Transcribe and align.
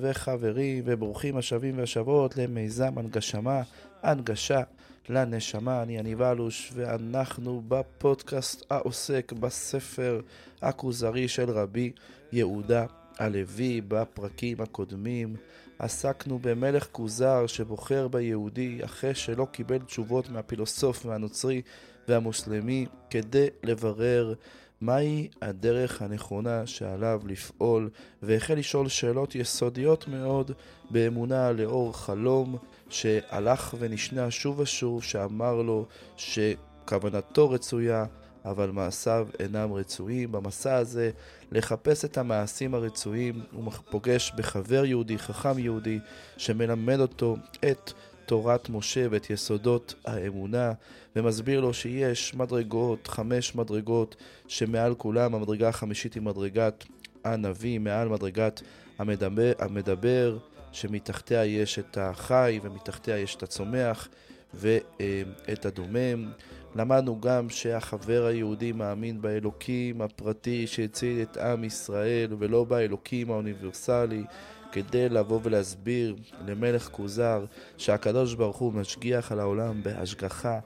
וחברים, 0.00 0.82
וברוכים 0.86 1.36
השבים 1.36 1.78
והשבות 1.78 2.36
למיזם 2.36 2.98
הנגשמה, 2.98 3.62
הנגשה 4.02 4.62
לנשמה. 5.08 5.82
אני 5.82 5.98
יניב 5.98 6.22
אלוש, 6.22 6.72
ואנחנו 6.74 7.62
בפודקאסט 7.68 8.64
העוסק 8.70 9.32
בספר 9.32 10.20
הכוזרי 10.62 11.28
של 11.28 11.50
רבי 11.50 11.92
יהודה 12.32 12.86
הלוי. 13.18 13.80
בפרקים 13.88 14.60
הקודמים 14.60 15.36
עסקנו 15.78 16.38
במלך 16.38 16.86
כוזר 16.92 17.46
שבוחר 17.46 18.08
ביהודי 18.08 18.78
אחרי 18.84 19.14
שלא 19.14 19.46
קיבל 19.52 19.78
תשובות 19.78 20.28
מהפילוסוף 20.28 21.06
והנוצרי 21.06 21.62
והמוסלמי 22.08 22.86
כדי 23.10 23.46
לברר 23.62 24.34
מהי 24.80 25.28
הדרך 25.42 26.02
הנכונה 26.02 26.66
שעליו 26.66 27.20
לפעול, 27.26 27.90
והחל 28.22 28.54
לשאול 28.54 28.88
שאלות 28.88 29.34
יסודיות 29.34 30.08
מאוד 30.08 30.50
באמונה 30.90 31.52
לאור 31.52 31.96
חלום 31.96 32.56
שהלך 32.92 33.74
ונשנה 33.78 34.30
שוב 34.30 34.58
ושוב, 34.58 35.02
שאמר 35.02 35.62
לו 35.62 35.86
שכוונתו 36.16 37.50
רצויה, 37.50 38.04
אבל 38.44 38.70
מעשיו 38.70 39.28
אינם 39.40 39.72
רצויים. 39.72 40.32
במסע 40.32 40.76
הזה 40.76 41.10
לחפש 41.52 42.04
את 42.04 42.18
המעשים 42.18 42.74
הרצויים, 42.74 43.42
הוא 43.52 43.72
פוגש 43.90 44.32
בחבר 44.36 44.84
יהודי, 44.84 45.18
חכם 45.18 45.58
יהודי, 45.58 45.98
שמלמד 46.36 47.00
אותו 47.00 47.36
את 47.70 47.92
תורת 48.26 48.68
משה 48.70 49.06
ואת 49.10 49.30
יסודות 49.30 49.94
האמונה, 50.04 50.72
ומסביר 51.16 51.60
לו 51.60 51.74
שיש 51.74 52.34
מדרגות, 52.34 53.08
חמש 53.08 53.54
מדרגות, 53.54 54.16
שמעל 54.48 54.94
כולם 54.94 55.34
המדרגה 55.34 55.68
החמישית 55.68 56.14
היא 56.14 56.22
מדרגת 56.22 56.84
הנביא, 57.24 57.78
מעל 57.78 58.08
מדרגת 58.08 58.62
המדבר, 58.98 59.52
המדבר 59.58 60.38
שמתחתיה 60.72 61.44
יש 61.44 61.78
את 61.78 61.98
החי 62.00 62.60
ומתחתיה 62.62 63.18
יש 63.18 63.34
את 63.34 63.42
הצומח 63.42 64.08
ואת 64.54 65.66
הדומם. 65.66 66.32
למדנו 66.74 67.20
גם 67.20 67.50
שהחבר 67.50 68.26
היהודי 68.26 68.72
מאמין 68.72 69.22
באלוקים 69.22 70.02
הפרטי 70.02 70.66
שהציל 70.66 71.22
את 71.22 71.36
עם 71.36 71.64
ישראל 71.64 72.34
ולא 72.38 72.64
באלוקים 72.64 73.30
האוניברסלי 73.30 74.24
כדי 74.72 75.08
לבוא 75.08 75.40
ולהסביר 75.42 76.16
למלך 76.46 76.88
כוזר 76.92 77.44
שהקדוש 77.76 78.34
ברוך 78.34 78.56
הוא 78.56 78.72
משגיח 78.72 79.32
על 79.32 79.40
העולם 79.40 79.82
בהשגחה 79.82 80.58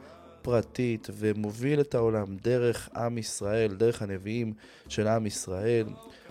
פרטית 0.43 1.09
ומוביל 1.13 1.81
את 1.81 1.95
העולם 1.95 2.37
דרך 2.43 2.89
עם 2.97 3.19
ישראל, 3.19 3.75
דרך 3.75 4.03
הנביאים 4.03 4.53
של 4.89 5.07
עם 5.07 5.27
ישראל. 5.27 5.87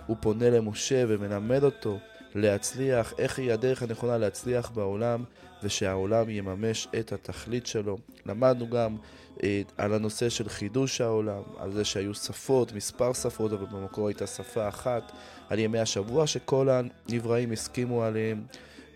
הוא 0.06 0.16
פונה 0.20 0.50
למשה 0.50 1.04
ומלמד 1.08 1.64
אותו 1.64 1.98
להצליח, 2.36 3.14
איך 3.18 3.38
היא 3.38 3.52
הדרך 3.52 3.82
הנכונה 3.82 4.18
להצליח 4.18 4.70
בעולם 4.70 5.24
ושהעולם 5.62 6.30
יממש 6.30 6.88
את 6.98 7.12
התכלית 7.12 7.66
שלו. 7.66 7.98
למדנו 8.26 8.70
גם 8.70 8.96
אה, 9.42 9.62
על 9.78 9.94
הנושא 9.94 10.28
של 10.28 10.48
חידוש 10.48 11.00
העולם, 11.00 11.42
על 11.58 11.72
זה 11.72 11.84
שהיו 11.84 12.14
שפות, 12.14 12.72
מספר 12.72 13.12
שפות, 13.12 13.52
אבל 13.52 13.66
במקור 13.66 14.08
הייתה 14.08 14.26
שפה 14.26 14.68
אחת, 14.68 15.12
על 15.48 15.58
ימי 15.58 15.78
השבוע 15.78 16.26
שכל 16.26 16.68
הנבראים 16.68 17.52
הסכימו 17.52 18.02
עליהם, 18.02 18.42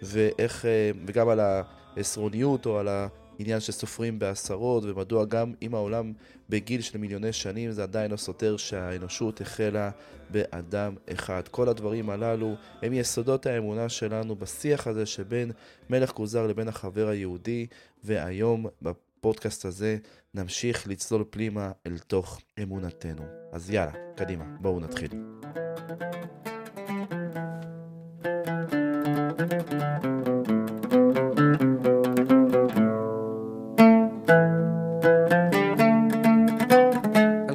ואיך, 0.03 0.65
אה, 0.65 0.91
וגם 1.07 1.28
על 1.28 1.41
העשרוניות 1.41 2.67
או 2.67 2.78
על 2.78 2.89
העניין 3.41 3.61
שסופרים 3.61 4.19
בעשרות, 4.19 4.84
ומדוע 4.84 5.25
גם 5.25 5.53
אם 5.62 5.75
העולם 5.75 6.12
בגיל 6.49 6.81
של 6.81 6.99
מיליוני 6.99 7.33
שנים 7.33 7.73
זה 7.73 7.83
עדיין 7.83 8.11
לא 8.11 8.17
סותר 8.17 8.56
שהאנושות 8.56 9.41
החלה 9.41 9.91
באדם 10.31 10.95
אחד. 11.12 11.43
כל 11.51 11.69
הדברים 11.69 12.11
הללו 12.11 12.55
הם 12.83 12.93
יסודות 12.93 13.47
האמונה 13.47 13.89
שלנו 13.89 14.37
בשיח 14.37 14.87
הזה 14.87 15.06
שבין 15.06 15.51
מלך 15.91 16.11
כוזר 16.11 16.47
לבין 16.47 16.69
החבר 16.69 17.09
היהודי, 17.09 17.67
והיום 18.05 18.67
בפודקאסט 18.83 19.65
הזה 19.65 19.97
נמשיך 20.34 20.89
לצלול 20.89 21.25
פנימה 21.31 21.72
אל 21.87 21.99
תוך 21.99 22.41
אמונתנו. 22.62 23.25
אז 23.53 23.71
יאללה, 23.71 23.93
קדימה, 24.17 24.45
בואו 24.61 24.81
נתחיל. 24.81 25.11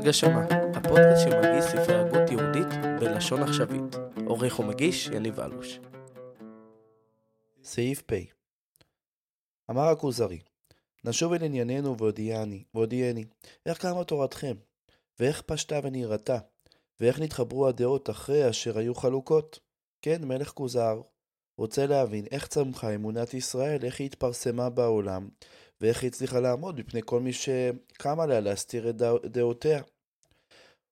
הגשמה, 0.05 0.45
הפודקאסט 0.75 1.23
שמגיש 1.23 1.65
ספרי 1.65 1.95
הגות 1.95 2.29
יהודית 2.31 2.67
בלשון 2.99 3.43
עכשווית. 3.43 3.95
עורך 4.25 4.59
ומגיש 4.59 5.07
יניב 5.07 5.39
אלוש. 5.39 5.79
סעיף 7.63 8.01
פ. 8.01 8.13
אמר 9.71 9.87
הכוזרי, 9.87 10.39
נשוב 11.05 11.33
אל 11.33 11.43
ענייננו 11.43 11.97
והודיעני, 11.97 12.63
והודיעני, 12.73 13.25
איך 13.65 13.77
קמה 13.77 14.03
תורתכם, 14.03 14.55
ואיך 15.19 15.41
פשטה 15.41 15.79
ונראתה, 15.83 16.37
ואיך 16.99 17.19
נתחברו 17.19 17.67
הדעות 17.67 18.09
אחרי 18.09 18.49
אשר 18.49 18.77
היו 18.77 18.95
חלוקות. 18.95 19.59
כן, 20.01 20.23
מלך 20.23 20.49
כוזר 20.49 21.01
רוצה 21.57 21.85
להבין 21.85 22.25
איך 22.31 22.47
צמחה 22.47 22.95
אמונת 22.95 23.33
ישראל, 23.33 23.83
איך 23.83 23.99
היא 23.99 24.05
התפרסמה 24.05 24.69
בעולם, 24.69 25.29
ואיך 25.81 26.01
היא 26.01 26.07
הצליחה 26.07 26.39
לעמוד 26.39 26.75
בפני 26.75 27.01
כל 27.05 27.19
מי 27.19 27.33
שקם 27.33 28.19
עליה 28.19 28.39
להסתיר 28.39 28.89
את 28.89 28.95
דעותיה. 29.25 29.81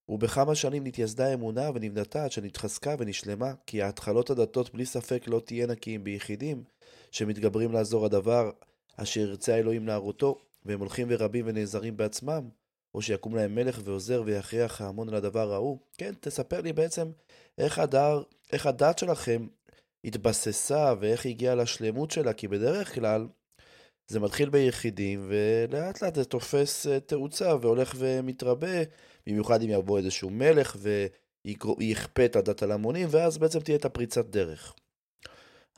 ובכמה 0.09 0.55
שנים 0.55 0.87
נתייסדה 0.87 1.27
האמונה 1.27 1.69
ונבנתה 1.73 2.23
עד 2.23 2.31
שנתחזקה 2.31 2.95
ונשלמה, 2.99 3.53
כי 3.65 3.81
ההתחלות 3.81 4.29
הדתות 4.29 4.73
בלי 4.73 4.85
ספק 4.85 5.23
לא 5.27 5.39
תהיינה 5.39 5.75
כי 5.75 5.95
אם 5.95 6.03
ביחידים, 6.03 6.63
שמתגברים 7.11 7.71
לעזור 7.71 8.05
הדבר 8.05 8.51
אשר 8.97 9.19
ירצה 9.19 9.55
האלוהים 9.55 9.87
להראותו, 9.87 10.39
והם 10.65 10.79
הולכים 10.79 11.07
ורבים 11.09 11.45
ונעזרים 11.47 11.97
בעצמם, 11.97 12.49
או 12.95 13.01
שיקום 13.01 13.35
להם 13.35 13.55
מלך 13.55 13.79
ועוזר 13.83 14.23
ויכריח 14.25 14.81
ההמון 14.81 15.09
על 15.09 15.15
הדבר 15.15 15.53
ההוא. 15.53 15.77
כן, 15.97 16.13
תספר 16.19 16.61
לי 16.61 16.73
בעצם 16.73 17.11
איך, 17.57 17.79
הדר, 17.79 18.23
איך 18.51 18.65
הדת 18.65 18.99
שלכם 18.99 19.47
התבססה 20.03 20.93
ואיך 20.99 21.25
היא 21.25 21.33
הגיעה 21.33 21.55
לשלמות 21.55 22.11
שלה, 22.11 22.33
כי 22.33 22.47
בדרך 22.47 22.95
כלל 22.95 23.27
זה 24.07 24.19
מתחיל 24.19 24.49
ביחידים, 24.49 25.27
ולאט 25.27 26.01
לאט 26.01 26.15
זה 26.15 26.25
תופס 26.25 26.87
אה, 26.87 26.99
תאוצה 26.99 27.55
והולך 27.61 27.95
ומתרבה, 27.97 28.83
במיוחד 29.27 29.61
אם 29.61 29.69
יבוא 29.69 29.97
איזשהו 29.97 30.29
מלך 30.29 30.77
ויכפה 31.45 32.25
את 32.25 32.35
הדת 32.35 32.63
על 32.63 32.71
המונים, 32.71 33.07
ואז 33.11 33.37
בעצם 33.37 33.59
תהיה 33.59 33.77
את 33.77 33.85
הפריצת 33.85 34.25
דרך. 34.25 34.73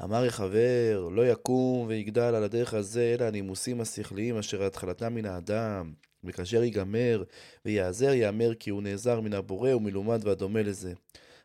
אמר 0.03 0.25
החבר, 0.25 1.07
לא 1.11 1.27
יקום 1.27 1.87
ויגדל 1.87 2.35
על 2.35 2.43
הדרך 2.43 2.73
הזה, 2.73 3.15
אלא 3.19 3.25
הנימוסים 3.25 3.81
השכליים 3.81 4.37
אשר 4.37 4.63
התחלתם 4.63 5.15
מן 5.15 5.25
האדם, 5.25 5.93
וכאשר 6.23 6.63
ייגמר 6.63 7.23
ויעזר, 7.65 8.13
יאמר 8.13 8.53
כי 8.53 8.69
הוא 8.69 8.81
נעזר 8.81 9.21
מן 9.21 9.33
הבורא 9.33 9.73
ומלומד 9.73 10.25
והדומה 10.25 10.63
לזה. 10.63 10.93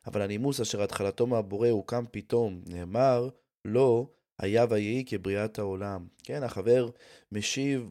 אבל 0.06 0.22
הנימוס 0.22 0.60
אשר 0.60 0.82
התחלתו 0.82 1.26
מהבורא 1.26 1.68
הוקם 1.68 2.04
פתאום, 2.10 2.62
נאמר, 2.66 3.28
לא, 3.64 4.06
היה 4.40 4.66
ויהי 4.68 5.04
כבריאת 5.06 5.58
העולם. 5.58 6.06
כן, 6.22 6.42
החבר 6.42 6.88
משיב 7.32 7.90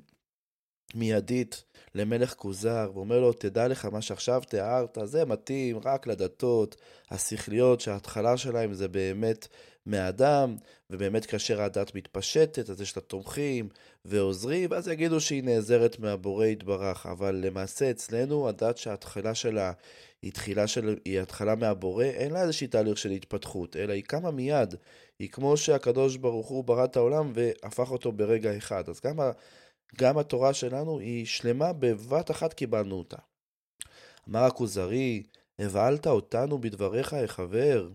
מיידית 0.96 1.64
למלך 1.96 2.34
כוזר, 2.34 2.92
ואומר 2.94 3.20
לו, 3.20 3.34
תדע 3.34 3.68
לך 3.68 3.86
מה 3.86 4.02
שעכשיו 4.02 4.42
תיארת, 4.50 4.98
זה 5.04 5.26
מתאים 5.26 5.80
רק 5.86 6.08
לדתות 6.08 6.76
השכליות, 7.10 7.82
שההתחלה 7.82 8.38
שלהם 8.38 8.74
זה 8.74 8.88
באמת 8.88 9.48
מאדם, 9.86 10.56
ובאמת 10.90 11.26
כאשר 11.26 11.62
הדת 11.62 11.96
מתפשטת, 11.96 12.70
אז 12.70 12.82
יש 12.82 12.98
לה 12.98 13.02
תומכים 13.02 13.70
ועוזרים, 14.06 14.72
ואז 14.72 14.88
יגידו 14.88 15.22
שהיא 15.22 15.44
נעזרת 15.44 16.00
מהבורא 16.00 16.46
יתברך. 16.46 17.06
אבל 17.06 17.36
למעשה 17.36 17.92
אצלנו, 17.92 18.50
הדת 18.50 18.78
שההתחלה 18.78 19.36
שלה 19.36 19.72
היא, 20.22 20.32
תחילה 20.32 20.68
של, 20.68 20.98
היא 21.06 21.20
התחלה 21.20 21.56
מהבורא, 21.56 22.04
אין 22.04 22.32
לה 22.32 22.42
איזושהי 22.42 22.68
תהליך 22.68 22.98
של 22.98 23.12
התפתחות, 23.12 23.76
אלא 23.76 23.94
היא 23.94 24.04
קמה 24.04 24.32
מיד. 24.32 24.76
היא 25.20 25.30
כמו 25.30 25.58
שהקדוש 25.58 26.18
ברוך 26.18 26.48
הוא 26.48 26.64
ברא 26.64 26.86
את 26.86 26.96
העולם 26.96 27.32
והפך 27.36 27.92
אותו 27.92 28.12
ברגע 28.12 28.58
אחד. 28.58 28.90
אז 28.90 29.02
גם, 29.02 29.20
גם 29.98 30.18
התורה 30.18 30.54
שלנו 30.54 31.00
היא 31.00 31.26
שלמה, 31.26 31.74
בבת 31.74 32.32
אחת 32.32 32.54
קיבלנו 32.54 32.96
אותה. 32.96 33.18
אמר 34.30 34.44
הכוזרי, 34.44 35.24
הבהלת 35.60 36.08
אותנו 36.08 36.62
בדבריך, 36.62 37.14
החבר. 37.14 37.90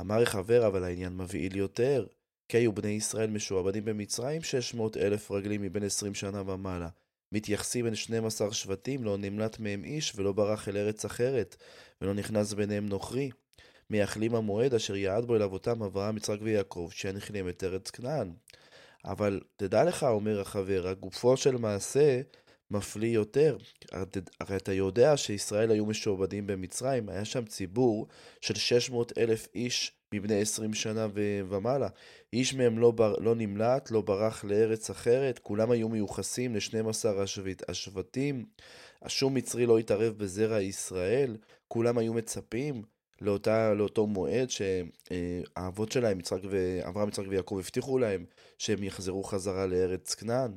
אמר 0.00 0.22
החבר, 0.22 0.66
אבל 0.66 0.84
העניין 0.84 1.16
מבהיל 1.16 1.56
יותר. 1.56 2.06
כי 2.48 2.56
היו 2.56 2.72
בני 2.72 2.88
ישראל 2.88 3.30
משועבדים 3.30 3.84
במצרים 3.84 4.42
600 4.42 4.96
אלף 4.96 5.30
רגלים 5.30 5.62
מבין 5.62 5.82
20 5.82 6.14
שנה 6.14 6.40
ומעלה. 6.40 6.88
מתייחסים 7.32 7.86
אל 7.86 7.94
12 7.94 8.52
שבטים, 8.52 9.04
לא 9.04 9.16
נמלט 9.16 9.58
מהם 9.58 9.84
איש 9.84 10.12
ולא 10.16 10.32
ברח 10.32 10.68
אל 10.68 10.76
ארץ 10.76 11.04
אחרת, 11.04 11.56
ולא 12.00 12.14
נכנס 12.14 12.52
ביניהם 12.52 12.86
נוכרי. 12.86 13.30
מייחלים 13.90 14.34
המועד 14.34 14.74
אשר 14.74 14.96
יעד 14.96 15.24
בו 15.24 15.36
אל 15.36 15.42
אבותם 15.42 15.82
אברהם, 15.82 16.16
יצחק 16.16 16.38
ויעקב, 16.42 16.88
שיניח 16.92 17.30
להם 17.30 17.48
את 17.48 17.64
ארץ 17.64 17.90
כנען. 17.90 18.32
אבל 19.04 19.40
תדע 19.56 19.84
לך, 19.84 20.02
אומר 20.02 20.40
החבר, 20.40 20.88
הגופו 20.88 21.36
של 21.36 21.56
מעשה 21.56 22.20
מפליא 22.74 23.14
יותר. 23.14 23.56
הרי 24.40 24.56
אתה 24.56 24.72
יודע 24.72 25.16
שישראל 25.16 25.70
היו 25.70 25.86
משועבדים 25.86 26.46
במצרים, 26.46 27.08
היה 27.08 27.24
שם 27.24 27.44
ציבור 27.44 28.06
של 28.40 28.54
600 28.54 29.18
אלף 29.18 29.48
איש 29.54 29.92
מבני 30.14 30.40
20 30.40 30.74
שנה 30.74 31.06
ומעלה. 31.48 31.88
איש 32.32 32.54
מהם 32.54 32.78
לא, 32.78 32.90
בר, 32.90 33.14
לא 33.18 33.34
נמלט, 33.34 33.90
לא 33.90 34.00
ברח 34.00 34.44
לארץ 34.44 34.90
אחרת, 34.90 35.38
כולם 35.38 35.70
היו 35.70 35.88
מיוחסים 35.88 36.54
ל-12 36.54 37.08
השבט, 37.22 37.70
השבטים. 37.70 38.44
שום 39.06 39.34
מצרי 39.34 39.66
לא 39.66 39.78
התערב 39.78 40.18
בזרע 40.18 40.60
ישראל, 40.60 41.36
כולם 41.68 41.98
היו 41.98 42.14
מצפים 42.14 42.82
לאותה, 43.20 43.74
לאותו 43.74 44.06
מועד 44.06 44.48
שהאבות 44.50 45.92
שלהם, 45.92 46.20
יצחק 46.20 46.40
ואברהם, 46.50 47.08
יצחק 47.08 47.24
ויעקב, 47.28 47.58
הבטיחו 47.58 47.98
להם 47.98 48.24
שהם 48.58 48.82
יחזרו 48.82 49.24
חזרה 49.24 49.66
לארץ 49.66 50.14
כנען. 50.14 50.50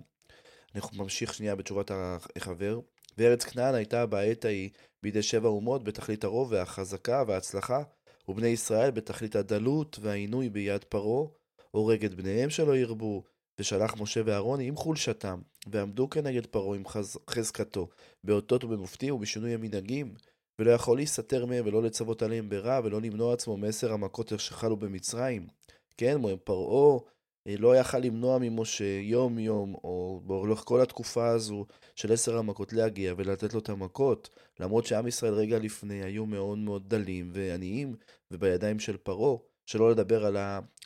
אנחנו 0.77 1.03
נמשיך 1.03 1.33
שנייה 1.33 1.55
בתשובת 1.55 1.91
החבר. 2.35 2.79
וארץ 3.17 3.43
כנען 3.43 3.75
הייתה 3.75 4.05
בעת 4.05 4.45
ההיא 4.45 4.69
בידי 5.03 5.21
שבע 5.21 5.49
אומות 5.49 5.83
בתכלית 5.83 6.23
הרוב 6.23 6.51
והחזקה 6.51 7.23
וההצלחה, 7.27 7.83
ובני 8.27 8.47
ישראל 8.47 8.91
בתכלית 8.91 9.35
הדלות 9.35 9.99
והעינוי 10.01 10.49
ביד 10.49 10.83
פרעה, 10.83 11.27
הורג 11.71 12.05
את 12.05 12.13
בניהם 12.13 12.49
שלא 12.49 12.77
ירבו, 12.77 13.23
ושלח 13.59 13.95
משה 13.99 14.21
ואהרון 14.25 14.59
עם 14.59 14.75
חולשתם, 14.75 15.39
ועמדו 15.67 16.09
כנגד 16.09 16.45
פרעה 16.45 16.75
עם 16.75 16.87
חז... 16.87 17.17
חזקתו, 17.29 17.87
באותות 18.23 18.63
ובמופתים 18.63 19.15
ובשינוי 19.15 19.53
המנהגים, 19.53 20.13
ולא 20.59 20.71
יכול 20.71 20.97
להסתתר 20.97 21.45
מהם 21.45 21.65
ולא 21.67 21.83
לצוות 21.83 22.21
עליהם 22.21 22.49
ברע, 22.49 22.79
ולא 22.83 23.01
למנוע 23.01 23.33
עצמו 23.33 23.57
מעשר 23.57 23.93
המכות 23.93 24.31
שחלו 24.37 24.77
במצרים. 24.77 25.47
כן, 25.97 26.17
פרעה 26.43 26.93
אה, 26.95 26.99
לא 27.47 27.77
יכל 27.77 27.97
למנוע 27.97 28.37
ממשה 28.41 28.99
יום 29.01 29.39
יום, 29.39 29.73
או 29.73 30.21
לאורך 30.27 30.59
כל 30.59 30.81
התקופה 30.81 31.27
הזו 31.27 31.65
של 31.95 32.13
עשר 32.13 32.37
המכות 32.37 32.73
להגיע 32.73 33.13
ולתת 33.17 33.53
לו 33.53 33.59
את 33.59 33.69
המכות, 33.69 34.29
למרות 34.59 34.85
שעם 34.85 35.07
ישראל 35.07 35.33
רגע 35.33 35.59
לפני 35.59 36.03
היו 36.03 36.25
מאוד 36.25 36.57
מאוד 36.57 36.89
דלים 36.89 37.29
ועניים 37.33 37.95
ובידיים 38.31 38.79
של 38.79 38.97
פרעה, 38.97 39.37
שלא 39.65 39.91
לדבר 39.91 40.25
על 40.25 40.37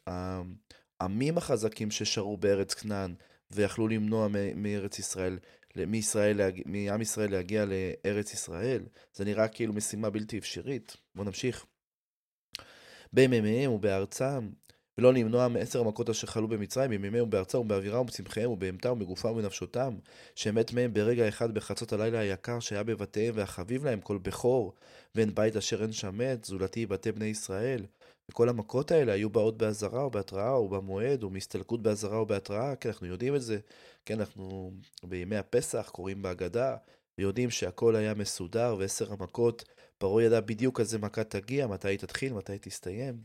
העמים 0.08 1.38
החזקים 1.38 1.92
ששרו 1.92 2.38
בארץ 2.38 2.74
כנען 2.74 3.16
ויכלו 3.52 3.88
למנוע 3.88 4.28
מארץ 4.56 5.00
ישראל, 5.00 5.40
מישראל, 5.76 6.40
מעם 6.66 7.02
ישראל 7.02 7.32
להגיע 7.32 7.66
לארץ 7.66 8.34
ישראל, 8.34 8.84
זה 9.14 9.26
נראה 9.26 9.48
כאילו 9.48 9.74
משימה 9.74 10.10
בלתי 10.10 10.38
אפשרית. 10.38 10.98
בואו 11.16 11.26
נמשיך. 11.26 11.66
בימיהם 13.14 13.72
ובארצם, 13.72 14.50
ולא 14.98 15.14
למנוע 15.14 15.48
מעשר 15.48 15.80
המכות 15.80 16.10
אשר 16.10 16.28
חלו 16.28 16.48
במצרים, 16.48 16.90
בימיהם 16.90 17.24
ובארצם 17.24 17.58
ובאווירם 17.58 18.02
ובצמחיהם 18.02 18.52
ובהמתם 18.52 18.92
ובגופם 18.92 19.30
ובנפשותם, 19.30 19.94
שמת 20.36 20.74
מהם 20.74 20.94
ברגע 20.94 21.28
אחד 21.28 21.54
בחצות 21.54 21.94
הלילה 21.94 22.20
היקר 22.20 22.60
שהיה 22.60 22.84
בבתיהם 22.84 23.34
והחביב 23.38 23.86
להם 23.86 24.02
כל 24.02 24.18
בכור, 24.18 24.74
ואין 25.16 25.36
בית 25.36 25.56
אשר 25.56 25.82
אין 25.82 25.92
שם 25.92 26.18
מת, 26.18 26.46
זולתי 26.46 26.86
בתי 26.86 27.12
בני 27.12 27.26
ישראל. 27.26 27.86
וכל 28.32 28.50
המכות 28.50 28.92
האלה 28.92 29.14
היו 29.14 29.30
באות 29.30 29.58
באזהרה 29.58 30.02
או 30.02 30.12
בהתראה 30.12 30.52
או 30.52 30.70
במועד, 30.70 31.24
או 31.24 31.30
מהסתלקות 31.30 31.82
באזהרה 31.82 32.18
או 32.18 32.26
בהתראה, 32.26 32.76
כן, 32.76 32.90
אנחנו 32.90 33.08
יודעים 33.08 33.36
את 33.36 33.42
זה. 33.42 33.60
כן, 34.06 34.20
אנחנו 34.20 34.72
בימי 35.04 35.38
הפסח 35.38 35.90
קוראים 35.92 36.22
בהגדה, 36.22 36.76
ויודעים 37.18 37.50
שהכל 37.50 37.96
היה 37.96 38.14
מסודר, 38.14 38.76
ועשר 38.80 39.14
המכות, 39.14 39.64
פרעה 39.98 40.24
ידע 40.24 40.40
בדיוק 40.40 40.80
איזה 40.80 41.00
מכה 41.00 41.24
תגיע, 41.24 41.68
מתי 41.68 41.88
היא 41.88 42.00
תתחיל, 42.00 42.34
מתי 42.34 42.52
היא 42.52 42.60
תסתיים. 42.62 43.16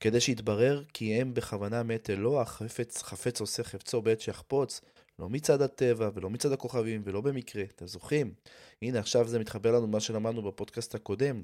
כדי 0.00 0.20
שיתברר 0.20 0.84
כי 0.92 1.14
הם 1.14 1.34
בכוונה 1.34 1.82
מת 1.82 2.10
אלוה, 2.10 2.44
חפץ, 2.44 3.02
חפץ 3.02 3.40
עושה 3.40 3.64
חפצו 3.64 4.02
בעת 4.02 4.20
שיחפוץ, 4.20 4.80
לא 5.18 5.28
מצד 5.28 5.62
הטבע 5.62 6.10
ולא 6.14 6.30
מצד 6.30 6.52
הכוכבים 6.52 7.02
ולא 7.04 7.20
במקרה, 7.20 7.62
אתם 7.62 7.86
זוכרים? 7.86 8.34
הנה 8.82 8.98
עכשיו 8.98 9.28
זה 9.28 9.38
מתחבר 9.38 9.72
לנו 9.72 9.86
מה 9.86 10.00
שלמדנו 10.00 10.42
בפודקאסט 10.42 10.94
הקודם, 10.94 11.42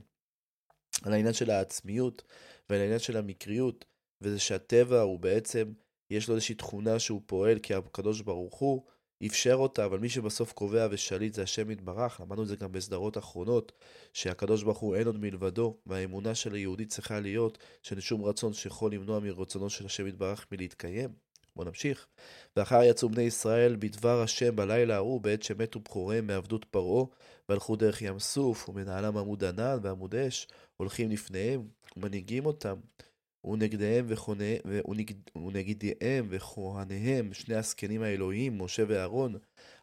על 1.02 1.12
העניין 1.12 1.34
של 1.34 1.50
העצמיות 1.50 2.22
ועל 2.70 2.80
העניין 2.80 2.98
של 2.98 3.16
המקריות, 3.16 3.84
וזה 4.20 4.38
שהטבע 4.38 5.00
הוא 5.00 5.18
בעצם, 5.18 5.72
יש 6.10 6.28
לו 6.28 6.34
איזושהי 6.34 6.54
תכונה 6.54 6.98
שהוא 6.98 7.22
פועל 7.26 7.58
כי 7.58 7.74
הקדוש 7.74 8.20
ברוך 8.20 8.54
הוא 8.54 8.86
אפשר 9.24 9.54
אותה, 9.54 9.84
אבל 9.84 9.98
מי 9.98 10.08
שבסוף 10.08 10.52
קובע 10.52 10.88
ושליט 10.90 11.34
זה 11.34 11.42
השם 11.42 11.70
יתברך, 11.70 12.20
למדנו 12.20 12.42
את 12.42 12.48
זה 12.48 12.56
גם 12.56 12.72
בסדרות 12.72 13.18
אחרונות, 13.18 13.72
שהקדוש 14.12 14.62
ברוך 14.62 14.78
הוא 14.78 14.96
אין 14.96 15.06
עוד 15.06 15.18
מלבדו, 15.18 15.76
והאמונה 15.86 16.34
של 16.34 16.54
היהודי 16.54 16.86
צריכה 16.86 17.20
להיות 17.20 17.58
שאין 17.82 18.00
שום 18.00 18.24
רצון 18.24 18.52
שיכול 18.52 18.92
למנוע 18.92 19.20
מרצונו 19.20 19.70
של 19.70 19.86
השם 19.86 20.06
יתברך 20.06 20.46
מלהתקיים. 20.52 21.10
בואו 21.56 21.68
נמשיך. 21.68 22.06
ואחר 22.56 22.82
יצאו 22.82 23.08
בני 23.08 23.22
ישראל 23.22 23.76
בדבר 23.78 24.22
השם 24.22 24.56
בלילה 24.56 24.94
ההוא, 24.94 25.20
בעת 25.20 25.42
שמתו 25.42 25.80
בכוריהם 25.80 26.26
מעבדות 26.26 26.64
פרעה, 26.64 27.04
והלכו 27.48 27.76
דרך 27.76 28.02
ים 28.02 28.18
סוף, 28.18 28.68
ומנהלם 28.68 29.16
עמוד 29.16 29.44
ענן 29.44 29.78
ועמוד 29.82 30.14
אש, 30.14 30.48
הולכים 30.76 31.10
לפניהם, 31.10 31.68
ומנהיגים 31.96 32.46
אותם. 32.46 32.76
ונגדיהם 33.46 34.06
ונגדיהם 35.36 36.26
וכהניהם, 36.30 37.34
שני 37.34 37.54
הזקנים 37.54 38.02
האלוהים, 38.02 38.62
משה 38.62 38.82
ואהרון, 38.88 39.34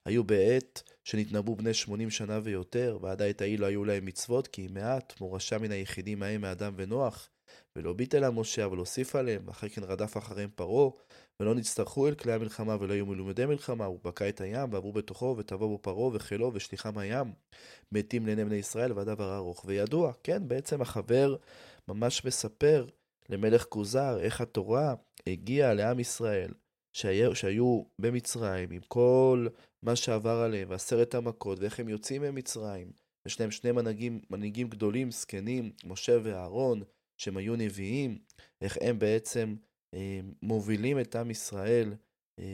היו 0.06 0.24
בעת 0.24 0.83
שנתנבאו 1.04 1.56
בני 1.56 1.74
שמונים 1.74 2.10
שנה 2.10 2.39
ויותר, 2.44 2.98
ועד 3.01 3.21
העת 3.21 3.42
ההיא 3.42 3.60
לא 3.60 3.65
היו 3.65 3.86
להם 3.86 4.06
מצוות, 4.06 4.48
כי 4.48 4.68
מעט 4.68 5.21
מורשה 5.21 5.57
מן 5.57 5.71
היחידים 5.71 6.24
ההם 6.24 6.42
מאדם 6.42 6.74
ונוח. 6.77 7.30
ולא 7.75 7.94
ביטל 7.94 8.24
על 8.24 8.31
משה, 8.31 8.65
אבל 8.65 8.77
הוסיף 8.77 9.15
עליהם, 9.15 9.42
ואחרי 9.45 9.69
כן 9.69 9.83
רדף 9.83 10.18
אחריהם 10.18 10.50
פרעה, 10.56 10.89
ולא 11.39 11.56
נצטרכו 11.56 12.07
אל 12.07 12.15
כלי 12.15 12.33
המלחמה, 12.33 12.77
ולא 12.80 12.94
היו 12.94 13.06
מלומדי 13.06 13.45
מלחמה, 13.45 13.86
הוא 13.86 14.00
בקע 14.04 14.30
את 14.30 14.42
הים, 14.42 14.74
ועברו 14.74 14.94
בתוכו, 14.94 15.36
וטבע 15.38 15.65
בו 15.65 15.80
פרעה 15.81 16.15
וחילו, 16.15 16.51
ושליחם 16.54 16.98
הים, 16.98 17.33
מתים 17.92 18.25
לעיני 18.25 18.45
בני 18.45 18.56
ישראל, 18.56 18.94
והדבר 18.94 19.36
ארוך. 19.36 19.65
וידוע, 19.65 20.12
כן, 20.24 20.48
בעצם 20.48 20.81
החבר 20.81 21.36
ממש 21.88 22.25
מספר 22.25 22.86
למלך 23.30 23.64
כוזר, 23.64 24.20
איך 24.20 24.42
התורה 24.42 24.94
הגיעה 25.28 25.74
לעם 25.74 26.00
ישראל, 26.00 26.54
שהיו, 26.94 27.36
שהיו 27.36 27.84
במצרים, 28.00 28.72
עם 28.72 28.81
כל 28.88 29.48
מה 29.84 29.96
שעבר 29.96 30.38
עליהם, 30.38 30.70
ועשרת 30.70 31.16
המכות, 31.16 31.60
ואיך 31.60 31.80
הם 31.80 31.90
יוצאים 31.90 32.22
ממצרים. 32.22 32.92
יש 33.28 33.40
להם 33.40 33.52
שני 33.52 33.72
מנהיגים, 33.72 34.22
מנהיגים 34.30 34.70
גדולים, 34.70 35.12
זקנים, 35.12 35.72
משה 35.84 36.18
ואהרון, 36.24 36.84
שהם 37.18 37.38
היו 37.38 37.56
נביאים, 37.56 38.20
איך 38.62 38.77
הם 38.82 39.00
בעצם 39.00 39.56
אה, 39.94 40.20
מובילים 40.42 41.00
את 41.00 41.15
עם 41.15 41.32
ישראל 41.32 41.94
אה, 42.39 42.46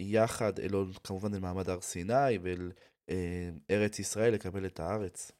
יחד, 0.00 0.58
אלו, 0.60 0.86
כמובן 1.04 1.34
אל 1.34 1.40
מעמד 1.40 1.68
הר 1.68 1.80
סיני 1.80 2.38
ואל 2.42 2.72
אה, 3.10 3.50
ארץ 3.70 3.98
ישראל 3.98 4.34
לקבל 4.34 4.66
את 4.66 4.80
הארץ. 4.80 5.32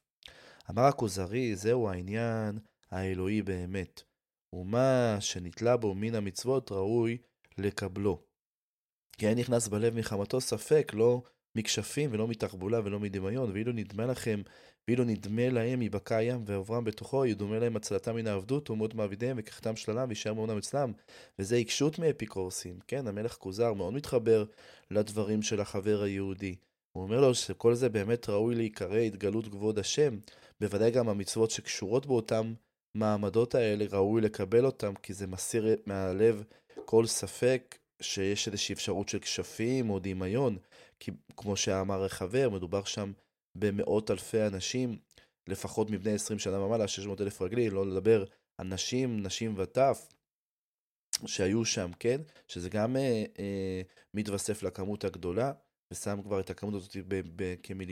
אמר 0.69 0.83
הכוזרי, 0.83 1.55
זהו 1.55 1.89
העניין 1.89 2.59
האלוהי 2.91 3.41
באמת. 3.41 4.08
ומה 4.53 5.17
שנתלה 5.19 5.77
בו 5.77 5.95
מן 5.95 6.15
המצוות 6.15 6.71
ראוי 6.71 7.17
לקבלו. 7.57 8.21
כי 9.17 9.25
היה 9.25 9.35
נכנס 9.35 9.67
בלב 9.67 9.95
מחמתו 9.95 10.41
ספק, 10.41 10.91
לא 10.93 11.21
מכשפים 11.55 12.09
ולא 12.13 12.27
מתחבולה 12.27 12.79
ולא 12.83 12.99
מדמיון, 12.99 13.51
ואילו 13.51 13.71
נדמה 13.71 14.05
לכם, 14.05 14.41
ואילו 14.87 15.03
נדמה 15.03 15.49
להם 15.49 15.79
מבקע 15.79 16.17
הים 16.17 16.43
ועוברם 16.45 16.83
בתוכו, 16.83 17.25
ידומה 17.25 17.59
להם 17.59 17.75
הצלתם 17.75 18.15
מן 18.15 18.27
העבדות 18.27 18.69
ומות 18.69 18.93
מעבידיהם 18.93 19.37
וקחתם 19.39 19.75
שללם 19.75 20.09
וישאר 20.09 20.33
מעונם 20.33 20.57
אצלם. 20.57 20.91
וזה 21.39 21.55
עיקשות 21.55 21.99
מאפיקורסים, 21.99 22.79
כן, 22.87 23.07
המלך 23.07 23.33
כוזר 23.33 23.73
מאוד 23.73 23.93
מתחבר 23.93 24.45
לדברים 24.91 25.41
של 25.41 25.61
החבר 25.61 26.01
היהודי. 26.01 26.55
הוא 26.91 27.03
אומר 27.03 27.21
לו 27.21 27.35
שכל 27.35 27.73
זה 27.73 27.89
באמת 27.89 28.29
ראוי 28.29 28.55
להיקרא 28.55 28.97
התגלות 28.97 29.47
כבוד 29.47 29.79
השם, 29.79 30.17
בוודאי 30.61 30.91
גם 30.91 31.09
המצוות 31.09 31.51
שקשורות 31.51 32.05
באותם 32.05 32.53
המעמדות 32.95 33.55
האלה 33.55 33.85
ראוי 33.91 34.21
לקבל 34.21 34.65
אותם, 34.65 34.93
כי 34.95 35.13
זה 35.13 35.27
מסיר 35.27 35.65
מהלב 35.85 36.43
כל 36.85 37.05
ספק 37.05 37.77
שיש 38.01 38.47
איזושהי 38.47 38.73
אפשרות 38.73 39.09
של 39.09 39.19
כשפים 39.19 39.89
או 39.89 39.99
דמיון, 39.99 40.57
כי 40.99 41.11
כמו 41.37 41.55
שאמר 41.55 42.05
החבר, 42.05 42.49
מדובר 42.49 42.83
שם 42.83 43.11
במאות 43.55 44.11
אלפי 44.11 44.47
אנשים, 44.47 44.99
לפחות 45.47 45.89
מבני 45.89 46.13
20 46.13 46.39
שנה 46.39 46.59
ומעלה, 46.59 46.87
600 46.87 47.21
אלף 47.21 47.41
רגלי, 47.41 47.69
לא 47.69 47.87
לדבר 47.87 48.25
על 48.57 48.67
נשים, 48.67 49.23
נשים 49.23 49.53
וטף, 49.57 50.07
שהיו 51.25 51.65
שם, 51.65 51.91
כן? 51.99 52.21
שזה 52.47 52.69
גם 52.69 52.95
אה, 52.95 53.23
אה, 53.39 53.81
מתווסף 54.13 54.63
לכמות 54.63 55.03
הגדולה, 55.03 55.51
ושם 55.91 56.19
כבר 56.23 56.39
את 56.39 56.49
הכמות 56.49 56.73
הזאת 56.73 56.97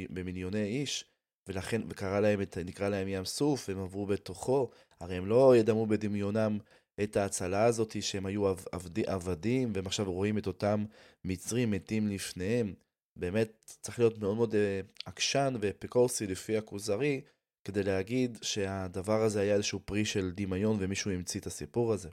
במיליוני 0.10 0.64
איש, 0.64 1.06
ולכן, 1.48 1.82
וקרא 1.90 2.20
להם, 2.20 2.42
את, 2.42 2.58
נקרא 2.66 2.90
להם 2.90 3.08
ים 3.08 3.26
סוף, 3.26 3.70
והם 3.70 3.84
עברו 3.84 4.06
בתוכו, 4.06 4.70
הרי 5.00 5.16
הם 5.16 5.26
לא 5.26 5.56
ידמו 5.58 5.86
בדמיונם 5.86 6.58
את 7.04 7.18
ההצלה 7.18 7.66
הזאת 7.66 8.02
שהם 8.02 8.26
היו 8.26 8.48
עבד, 8.48 9.00
עבדים, 9.06 9.72
והם 9.76 9.86
עכשיו 9.86 10.12
רואים 10.12 10.38
את 10.38 10.48
אותם 10.48 10.86
מצרים 11.24 11.72
מתים 11.72 12.08
לפניהם. 12.08 12.74
באמת 13.16 13.76
צריך 13.82 14.00
להיות 14.00 14.18
מאוד 14.20 14.36
מאוד 14.36 14.56
אה, 14.56 14.80
עקשן 15.06 15.54
ואפיקורסי 15.62 16.28
לפי 16.28 16.58
הכוזרי, 16.58 17.22
כדי 17.64 17.84
להגיד 17.84 18.38
שהדבר 18.42 19.22
הזה 19.22 19.42
היה 19.42 19.56
איזשהו 19.56 19.80
פרי 19.86 20.06
של 20.06 20.32
דמיון 20.36 20.78
ומישהו 20.80 21.12
המציא 21.12 21.40
את 21.40 21.48
הסיפור 21.48 21.94
הזה. 21.94 22.10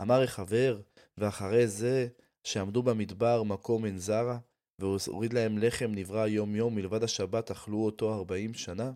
אמר 0.00 0.22
החבר, 0.22 0.80
ואחרי 1.18 1.68
זה 1.68 2.08
שעמדו 2.44 2.82
במדבר 2.82 3.42
מקום 3.42 3.84
אין 3.84 3.98
זרה, 3.98 4.38
והוריד 4.78 5.32
להם 5.32 5.58
לחם 5.58 5.90
נברא 5.94 6.26
יום 6.26 6.56
יום, 6.56 6.74
מלבד 6.74 7.02
השבת 7.02 7.50
אכלו 7.50 7.84
אותו 7.84 8.14
ארבעים 8.14 8.54
שנה. 8.54 8.92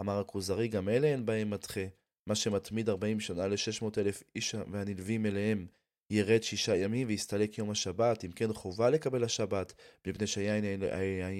אמר 0.00 0.18
הכוזרי, 0.18 0.68
גם 0.68 0.88
אלה 0.88 1.06
אין 1.06 1.26
בהם 1.26 1.50
מתחה, 1.50 1.80
מה 2.26 2.34
שמתמיד 2.34 2.88
ארבעים 2.88 3.20
שנה 3.20 3.48
לשש 3.48 3.82
מאות 3.82 3.98
אלף 3.98 4.22
איש 4.36 4.54
והנלווים 4.70 5.26
אליהם 5.26 5.66
ירד 6.10 6.42
שישה 6.42 6.76
ימים 6.76 7.08
ויסתלק 7.08 7.58
יום 7.58 7.70
השבת, 7.70 8.24
אם 8.24 8.30
כן 8.32 8.52
חובה 8.52 8.90
לקבל 8.90 9.24
השבת, 9.24 9.72
מפני 10.06 10.26
שהיה 10.26 10.54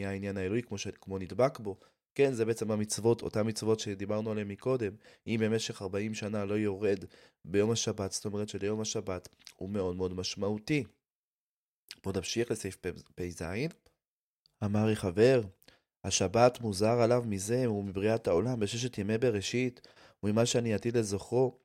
העניין 0.07 0.37
האלוהי 0.37 0.63
כמו, 0.63 0.79
ש... 0.79 0.89
כמו 1.01 1.19
נדבק 1.19 1.59
בו. 1.59 1.77
כן, 2.15 2.33
זה 2.33 2.45
בעצם 2.45 2.71
המצוות, 2.71 3.23
אותן 3.23 3.49
מצוות 3.49 3.81
שדיברנו 3.81 4.31
עליהן 4.31 4.49
מקודם. 4.49 4.93
אם 5.27 5.41
במשך 5.41 5.83
40 5.83 6.15
שנה 6.15 6.45
לא 6.45 6.55
יורד 6.55 7.05
ביום 7.45 7.71
השבת, 7.71 8.13
זאת 8.13 8.25
אומרת 8.25 8.49
שליום 8.49 8.81
השבת 8.81 9.29
הוא 9.57 9.71
מאוד 9.71 9.97
מאוד 9.97 10.15
משמעותי. 10.15 10.85
בואו 12.05 12.17
נמשיך 12.17 12.51
לסעיף 12.51 12.77
פ"ז. 13.15 13.43
אמר 14.65 14.87
לי 14.87 14.97
חבר, 14.97 15.43
השבת 16.05 16.61
מוזר 16.61 17.01
עליו 17.01 17.23
מזה 17.27 17.71
ומבריאת 17.71 18.27
העולם 18.27 18.61
בששת 18.61 18.99
ימי 18.99 19.19
בראשית, 19.19 19.89
וממה 20.23 20.47
שאני 20.47 20.75
עתיד 20.75 20.97
לזוכרו, 20.97 21.59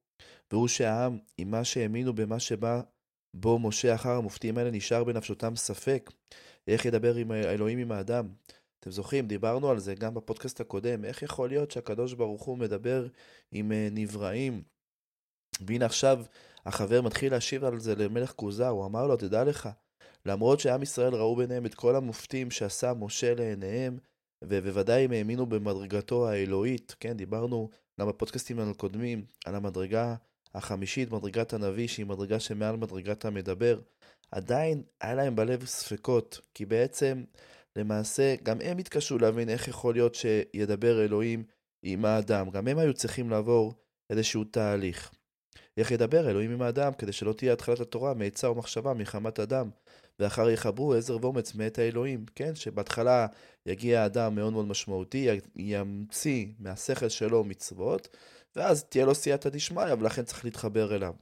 והוא 0.52 0.68
שהעם, 0.68 1.20
עם 1.38 1.52
מה 1.52 1.64
שהאמינו 1.64 2.16
במה 2.16 2.40
שבא 2.40 2.82
בו 3.34 3.60
משה 3.60 3.96
אחר 3.96 4.12
המופתים 4.12 4.58
האלה, 4.58 4.72
נשאר 4.72 5.04
בנפשותם 5.04 5.56
ספק. 5.56 6.12
איך 6.68 6.86
ידבר 6.86 7.16
עם 7.16 7.32
האלוהים 7.32 7.80
עם 7.80 7.92
האדם? 7.92 8.28
אתם 8.80 8.92
זוכרים, 8.92 9.28
דיברנו 9.28 9.70
על 9.70 9.80
זה 9.80 9.96
גם 9.96 10.14
בפודקאסט 10.14 10.62
הקודם, 10.62 11.06
איך 11.06 11.22
יכול 11.24 11.50
להיות 11.50 11.72
שהקדוש 11.72 12.14
ברוך 12.14 12.44
הוא 12.44 12.58
מדבר 12.58 13.08
עם 13.52 13.72
אה, 13.72 13.88
נבראים? 13.92 14.64
והנה 15.62 15.86
עכשיו 15.86 16.24
החבר 16.66 17.02
מתחיל 17.02 17.32
להשיב 17.32 17.64
על 17.64 17.80
זה 17.80 17.96
למלך 17.96 18.32
כוזר, 18.32 18.68
הוא 18.68 18.86
אמר 18.86 19.08
לו, 19.08 19.18
תדע 19.18 19.44
לך, 19.44 19.70
למרות 20.26 20.60
שעם 20.60 20.84
ישראל 20.84 21.16
ראו 21.16 21.36
ביניהם 21.36 21.66
את 21.66 21.76
כל 21.76 21.96
המופתים 21.96 22.52
שעשה 22.52 22.94
משה 22.94 23.34
לעיניהם, 23.34 23.98
ובוודאי 24.44 25.04
הם 25.04 25.12
האמינו 25.12 25.46
במדרגתו 25.46 26.30
האלוהית, 26.30 26.96
כן, 27.00 27.14
דיברנו 27.14 27.70
גם 28.00 28.08
בפודקאסטים 28.08 28.60
הקודמים 28.60 29.26
על 29.46 29.56
המדרגה 29.56 30.16
החמישית, 30.56 31.12
מדרגת 31.12 31.54
הנביא, 31.54 31.88
שהיא 31.88 32.06
מדרגה 32.06 32.40
שמעל 32.40 32.76
מדרגת 32.76 33.26
המדבר, 33.26 33.80
עדיין 34.32 34.84
היה 35.02 35.16
להם 35.16 35.36
בלב 35.36 35.66
ספקות, 35.66 36.40
כי 36.54 36.66
בעצם, 36.66 37.24
למעשה, 37.76 38.36
גם 38.44 38.62
הם 38.62 38.78
התקשו 38.78 39.18
להבין 39.18 39.50
איך 39.50 39.68
יכול 39.68 39.94
להיות 39.94 40.16
שידבר 40.16 41.06
אלוהים 41.06 41.44
עם 41.84 42.06
האדם, 42.06 42.50
גם 42.50 42.68
הם 42.68 42.78
היו 42.78 42.94
צריכים 42.94 43.30
לעבור 43.30 43.74
איזשהו 44.10 44.44
תהליך. 44.44 45.12
איך 45.78 45.92
ידבר 45.92 46.30
אלוהים 46.30 46.52
עם 46.52 46.62
האדם, 46.62 46.94
כדי 46.94 47.12
שלא 47.12 47.34
תהיה 47.34 47.54
התחלת 47.54 47.80
התורה 47.80 48.14
מעצה 48.14 48.52
ומחשבה 48.52 48.94
מחמת 48.94 49.40
אדם, 49.40 49.70
ואחר 50.20 50.50
יחברו 50.50 50.94
עזר 50.94 51.18
ואומץ 51.22 51.56
מאת 51.56 51.80
האלוהים, 51.80 52.26
כן? 52.36 52.56
שבהתחלה 52.56 53.28
יגיע 53.66 54.02
האדם 54.02 54.36
מאוד 54.36 54.54
מאוד 54.54 54.68
משמעותי, 54.68 55.28
ימציא 55.56 56.46
מהשכל 56.60 57.10
שלו 57.10 57.44
מצוות, 57.44 58.08
ואז 58.56 58.84
תהיה 58.84 59.06
לו 59.06 59.16
סייעתא 59.16 59.50
דשמיא, 59.50 59.94
ולכן 60.00 60.24
צריך 60.24 60.46
להתחבר 60.46 60.96
אליו. 60.96 61.14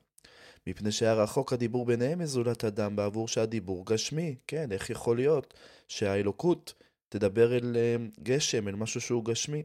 מפני 0.67 0.91
שהיה 0.91 1.13
רחוק 1.13 1.53
הדיבור 1.53 1.85
ביניהם 1.85 2.19
מזולת 2.19 2.65
אדם 2.65 2.95
בעבור 2.95 3.27
שהדיבור 3.27 3.85
גשמי, 3.85 4.35
כן? 4.47 4.71
איך 4.71 4.89
יכול 4.89 5.17
להיות 5.17 5.53
שהאלוקות 5.87 6.73
תדבר 7.09 7.57
אל 7.57 7.77
אה, 7.77 7.95
גשם, 8.23 8.67
אל 8.67 8.75
משהו 8.75 9.01
שהוא 9.01 9.25
גשמי? 9.25 9.63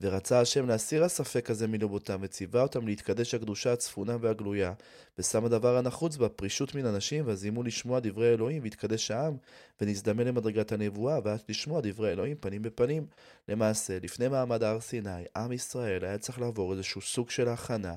ורצה 0.00 0.40
השם 0.40 0.66
להסיר 0.66 1.04
הספק 1.04 1.50
הזה 1.50 1.66
מלבותם, 1.66 2.18
וציווה 2.20 2.62
אותם 2.62 2.86
להתקדש 2.86 3.34
הקדושה 3.34 3.72
הצפונה 3.72 4.16
והגלויה, 4.20 4.72
ושם 5.18 5.44
הדבר 5.44 5.76
הנחוץ 5.76 6.16
בה 6.16 6.28
פרישות 6.28 6.74
מן 6.74 6.86
אנשים, 6.86 7.24
וזימו 7.26 7.62
לשמוע 7.62 8.00
דברי 8.00 8.34
אלוהים, 8.34 8.62
והתקדש 8.62 9.10
העם, 9.10 9.36
ונזדמן 9.80 10.26
למדרגת 10.26 10.72
הנבואה, 10.72 11.18
ואז 11.24 11.44
לשמוע 11.48 11.80
דברי 11.82 12.12
אלוהים 12.12 12.36
פנים 12.40 12.62
בפנים. 12.62 13.06
למעשה, 13.48 13.98
לפני 14.02 14.28
מעמד 14.28 14.62
הר 14.62 14.80
סיני, 14.80 15.24
עם 15.36 15.52
ישראל 15.52 16.04
היה 16.04 16.18
צריך 16.18 16.40
לעבור 16.40 16.72
איזשהו 16.72 17.00
סוג 17.00 17.30
של 17.30 17.48
הכנה, 17.48 17.94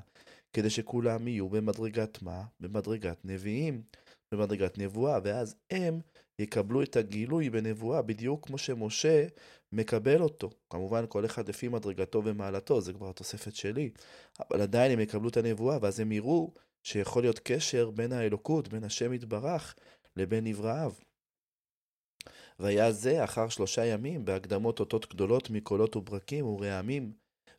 כדי 0.54 0.70
שכולם 0.70 1.28
יהיו 1.28 1.50
במדרגת 1.50 2.22
מה? 2.22 2.44
במדרגת 2.60 3.18
נביאים, 3.24 3.82
במדרגת 4.32 4.78
נבואה, 4.78 5.20
ואז 5.24 5.56
הם 5.72 6.00
יקבלו 6.40 6.84
את 6.84 6.96
הגילוי 6.96 7.50
בנבואה 7.50 8.02
בדיוק 8.02 8.48
כמו 8.48 8.58
שמשה 8.58 9.26
מקבל 9.74 10.22
אותו. 10.22 10.50
כמובן, 10.70 11.06
כל 11.10 11.26
אחד 11.26 11.50
לפי 11.50 11.68
מדרגתו 11.68 12.22
ומעלתו, 12.26 12.82
זה 12.82 12.94
כבר 12.94 13.10
התוספת 13.10 13.56
שלי. 13.56 13.90
אבל 14.40 14.62
עדיין 14.62 14.92
הם 14.92 15.00
יקבלו 15.00 15.30
את 15.30 15.38
הנבואה, 15.38 15.78
ואז 15.82 16.00
הם 16.00 16.12
יראו 16.12 16.54
שיכול 16.84 17.24
להיות 17.24 17.40
קשר 17.44 17.92
בין 17.92 18.12
האלוקות, 18.12 18.68
בין 18.68 18.84
השם 18.84 19.14
יתברך, 19.14 19.76
לבין 20.16 20.44
נבראיו. 20.44 20.94
והיה 22.60 22.92
זה 22.92 23.24
אחר 23.24 23.50
שלושה 23.50 23.86
ימים, 23.86 24.26
בהקדמות 24.26 24.80
אותות 24.80 25.14
גדולות 25.14 25.50
מקולות 25.50 25.96
וברקים 25.96 26.46
ורעמים, 26.46 27.14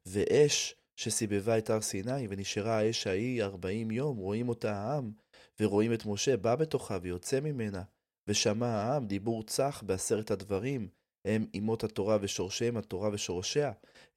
ואש 0.06 0.74
שסיבבה 0.96 1.58
את 1.58 1.70
הר 1.70 1.80
סיני, 1.80 2.26
ונשארה 2.30 2.78
האש 2.78 3.06
ההיא 3.06 3.42
ארבעים 3.42 3.90
יום, 3.90 4.16
רואים 4.16 4.48
אותה 4.48 4.76
העם, 4.76 5.12
ורואים 5.60 5.92
את 5.92 6.06
משה 6.06 6.36
בא 6.36 6.56
בתוכה 6.56 6.98
ויוצא 7.02 7.40
ממנה. 7.40 7.82
ושמע 8.28 8.66
העם 8.66 9.06
דיבור 9.06 9.42
צח 9.42 9.82
בעשרת 9.86 10.30
הדברים, 10.30 10.88
הם 11.24 11.46
אמות 11.58 11.84
התורה 11.84 12.18
ושורשיהם, 12.20 12.76
התורה 12.76 13.10
ושורשיה. 13.12 13.72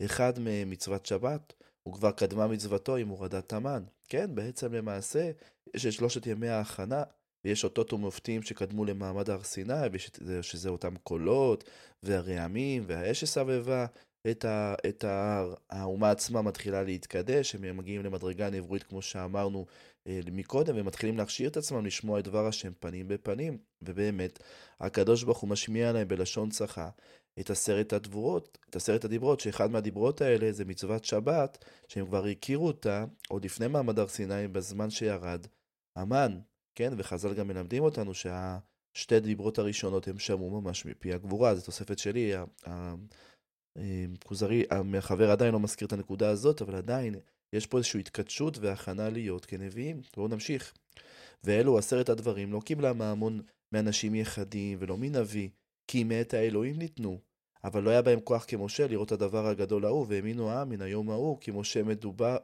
אחד 0.05 0.39
מהם 0.39 0.69
מצוות 0.69 1.05
שבת, 1.05 1.53
וכבר 1.87 2.11
קדמה 2.11 2.47
מצוותו 2.47 2.95
עם 2.95 3.07
הורדת 3.07 3.53
המן. 3.53 3.83
כן, 4.09 4.35
בעצם 4.35 4.73
למעשה, 4.73 5.31
יש 5.75 5.85
את 5.85 5.93
שלושת 5.93 6.27
ימי 6.27 6.47
ההכנה, 6.47 7.03
ויש 7.45 7.63
אותות 7.63 7.93
ומופתים 7.93 8.41
שקדמו 8.41 8.85
למעמד 8.85 9.29
הר 9.29 9.43
סיני, 9.43 9.73
שזה 10.41 10.69
אותם 10.69 10.95
קולות, 11.03 11.63
והרעמים, 12.03 12.83
והאש 12.87 13.19
שסבבה 13.19 13.85
את, 14.31 14.45
ה, 14.45 14.75
את 14.89 15.03
ההר. 15.03 15.53
האומה 15.69 16.11
עצמה 16.11 16.41
מתחילה 16.41 16.83
להתקדש, 16.83 17.55
הם 17.55 17.77
מגיעים 17.77 18.03
למדרגה 18.03 18.49
נברואית, 18.49 18.83
כמו 18.83 19.01
שאמרנו 19.01 19.65
אה, 20.07 20.19
מקודם, 20.31 20.75
ומתחילים 20.77 21.17
להכשיר 21.17 21.49
את 21.49 21.57
עצמם 21.57 21.85
לשמוע 21.85 22.19
את 22.19 22.23
דבר 22.23 22.47
השם 22.47 22.71
פנים 22.79 23.07
בפנים. 23.07 23.57
ובאמת, 23.81 24.39
הקדוש 24.79 25.23
ברוך 25.23 25.37
הוא 25.37 25.49
משמיע 25.49 25.91
להם 25.91 26.07
בלשון 26.07 26.49
צחה 26.49 26.89
את 27.39 27.49
עשרת 27.49 27.93
הדבורות, 27.93 28.57
את 28.69 28.75
עשרת 28.75 29.05
הדיברות, 29.05 29.39
שאחד 29.39 29.71
מהדיברות 29.71 30.21
האלה 30.21 30.51
זה 30.51 30.65
מצוות 30.65 31.05
שבת, 31.05 31.65
שהם 31.87 32.05
כבר 32.05 32.25
הכירו 32.25 32.67
אותה 32.67 33.05
עוד 33.29 33.45
לפני 33.45 33.67
מעמד 33.67 33.99
הר 33.99 34.07
סיני, 34.07 34.47
בזמן 34.47 34.89
שירד 34.89 35.47
המן, 35.95 36.39
כן? 36.75 36.93
וחז"ל 36.97 37.33
גם 37.33 37.47
מלמדים 37.47 37.83
אותנו 37.83 38.13
שהשתי 38.13 39.19
דיברות 39.19 39.59
הראשונות 39.59 40.07
הם 40.07 40.19
שמעו 40.19 40.61
ממש 40.61 40.85
מפי 40.85 41.13
הגבורה, 41.13 41.55
זו 41.55 41.65
תוספת 41.65 41.99
שלי, 41.99 42.33
הכוזרי, 43.77 44.63
החבר 44.97 45.31
עדיין 45.31 45.53
לא 45.53 45.59
מזכיר 45.59 45.87
את 45.87 45.93
הנקודה 45.93 46.29
הזאת, 46.29 46.61
אבל 46.61 46.75
עדיין 46.75 47.15
יש 47.53 47.65
פה 47.65 47.77
איזושהי 47.77 47.99
התקדשות 47.99 48.57
והכנה 48.57 49.09
להיות 49.09 49.45
כנביאים. 49.45 50.01
בואו 50.15 50.27
נמשיך. 50.27 50.73
ואלו 51.43 51.77
עשרת 51.77 52.09
הדברים 52.09 52.53
לא 52.53 52.59
קיבלה 52.59 52.93
מהמון 52.93 53.41
מאנשים 53.71 54.15
יחדים 54.15 54.77
ולא 54.81 54.97
מנביא, 54.97 55.49
כי 55.87 56.03
מאת 56.03 56.33
האלוהים 56.33 56.77
ניתנו. 56.77 57.19
אבל 57.63 57.83
לא 57.83 57.89
היה 57.89 58.01
בהם 58.01 58.19
כוח 58.19 58.45
כמשה 58.47 58.87
לראות 58.87 59.11
הדבר 59.11 59.47
הגדול 59.47 59.85
ההוא, 59.85 60.05
והאמינו 60.09 60.49
העם 60.49 60.69
מן 60.69 60.81
היום 60.81 61.09
ההוא, 61.09 61.37
כי 61.41 61.51
משה 61.51 61.83
מדובר, 61.83 62.37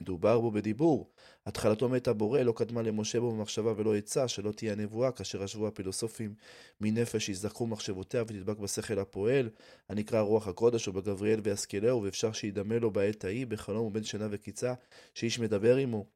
מדובר 0.00 0.40
בו 0.40 0.50
בדיבור. 0.50 1.10
התחלתו 1.46 1.88
מת 1.88 2.08
הבורא, 2.08 2.40
לא 2.40 2.52
קדמה 2.56 2.82
למשה 2.82 3.20
בו 3.20 3.32
במחשבה 3.32 3.72
ולא 3.76 3.96
עצה, 3.96 4.28
שלא 4.28 4.52
תהיה 4.52 4.74
נבואה, 4.74 5.12
כאשר 5.12 5.42
ישבו 5.42 5.66
הפילוסופים 5.66 6.34
מנפש, 6.80 7.28
יזכרו 7.28 7.66
מחשבותיה 7.66 8.22
ותדבק 8.22 8.58
בשכל 8.58 8.98
הפועל, 8.98 9.50
הנקרא 9.88 10.20
רוח 10.20 10.48
הקודש, 10.48 10.88
או 10.88 10.92
בגבריאל 10.92 11.40
וישכילהו, 11.42 12.02
ואפשר 12.02 12.32
שידמה 12.32 12.78
לו 12.78 12.90
בעת 12.90 13.24
ההיא, 13.24 13.46
בחלום 13.46 13.86
ובין 13.86 14.04
שינה 14.04 14.26
וקיצה, 14.30 14.74
שאיש 15.14 15.38
מדבר 15.38 15.76
עמו. 15.76 16.06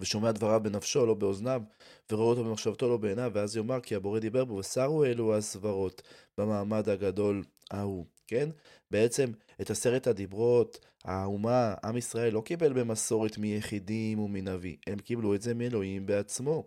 ושומע 0.00 0.32
דבריו 0.32 0.60
בנפשו, 0.62 1.06
לא 1.06 1.14
באוזניו, 1.14 1.62
ורואה 2.10 2.28
אותו 2.28 2.44
במחשבתו, 2.44 2.88
לא 2.88 2.96
בעיניו, 2.96 3.30
ואז 3.34 3.56
יאמר 3.56 3.80
כי 3.80 3.94
הבורא 3.94 4.18
דיבר 4.18 4.44
בו, 4.44 4.54
ושרו 4.54 5.04
אלו 5.04 5.36
הסברות 5.36 6.02
במעמד 6.38 6.88
הגדול 6.88 7.44
ההוא, 7.70 8.06
כן? 8.32 8.48
בעצם 8.90 9.30
את 9.60 9.70
עשרת 9.70 10.06
הדיברות, 10.06 10.86
האומה, 11.04 11.74
עם 11.84 11.96
ישראל, 11.96 12.32
לא 12.32 12.40
קיבל 12.40 12.72
במסורת 12.72 13.38
מיחידים 13.38 14.18
ומנביא, 14.18 14.76
הם 14.86 14.98
קיבלו 14.98 15.34
את 15.34 15.42
זה 15.42 15.54
מאלוהים 15.54 16.06
בעצמו. 16.06 16.64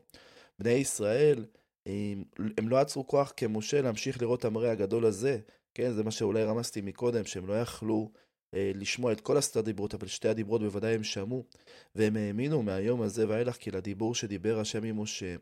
בני 0.59 0.71
ישראל, 0.71 1.45
הם, 1.85 2.23
הם 2.57 2.69
לא 2.69 2.77
עצרו 2.77 3.07
כוח 3.07 3.33
כמשה 3.37 3.81
להמשיך 3.81 4.21
לראות 4.21 4.45
המראה 4.45 4.71
הגדול 4.71 5.05
הזה, 5.05 5.39
כן? 5.73 5.91
זה 5.91 6.03
מה 6.03 6.11
שאולי 6.11 6.43
רמזתי 6.43 6.81
מקודם, 6.81 7.25
שהם 7.25 7.47
לא 7.47 7.53
יכלו 7.53 8.11
אה, 8.53 8.71
לשמוע 8.75 9.11
את 9.11 9.21
כל 9.21 9.37
עשרת 9.37 9.55
הדיברות, 9.55 9.93
אבל 9.93 10.07
שתי 10.07 10.27
הדיברות 10.27 10.61
בוודאי 10.61 10.95
הם 10.95 11.03
שמעו, 11.03 11.43
והם 11.95 12.15
האמינו 12.15 12.63
מהיום 12.63 13.01
הזה 13.01 13.29
ואילך 13.29 13.55
כי 13.55 13.71
לדיבור 13.71 14.15
שדיבר 14.15 14.59
השם 14.59 14.83
עם 14.83 15.01
משה, 15.01 15.35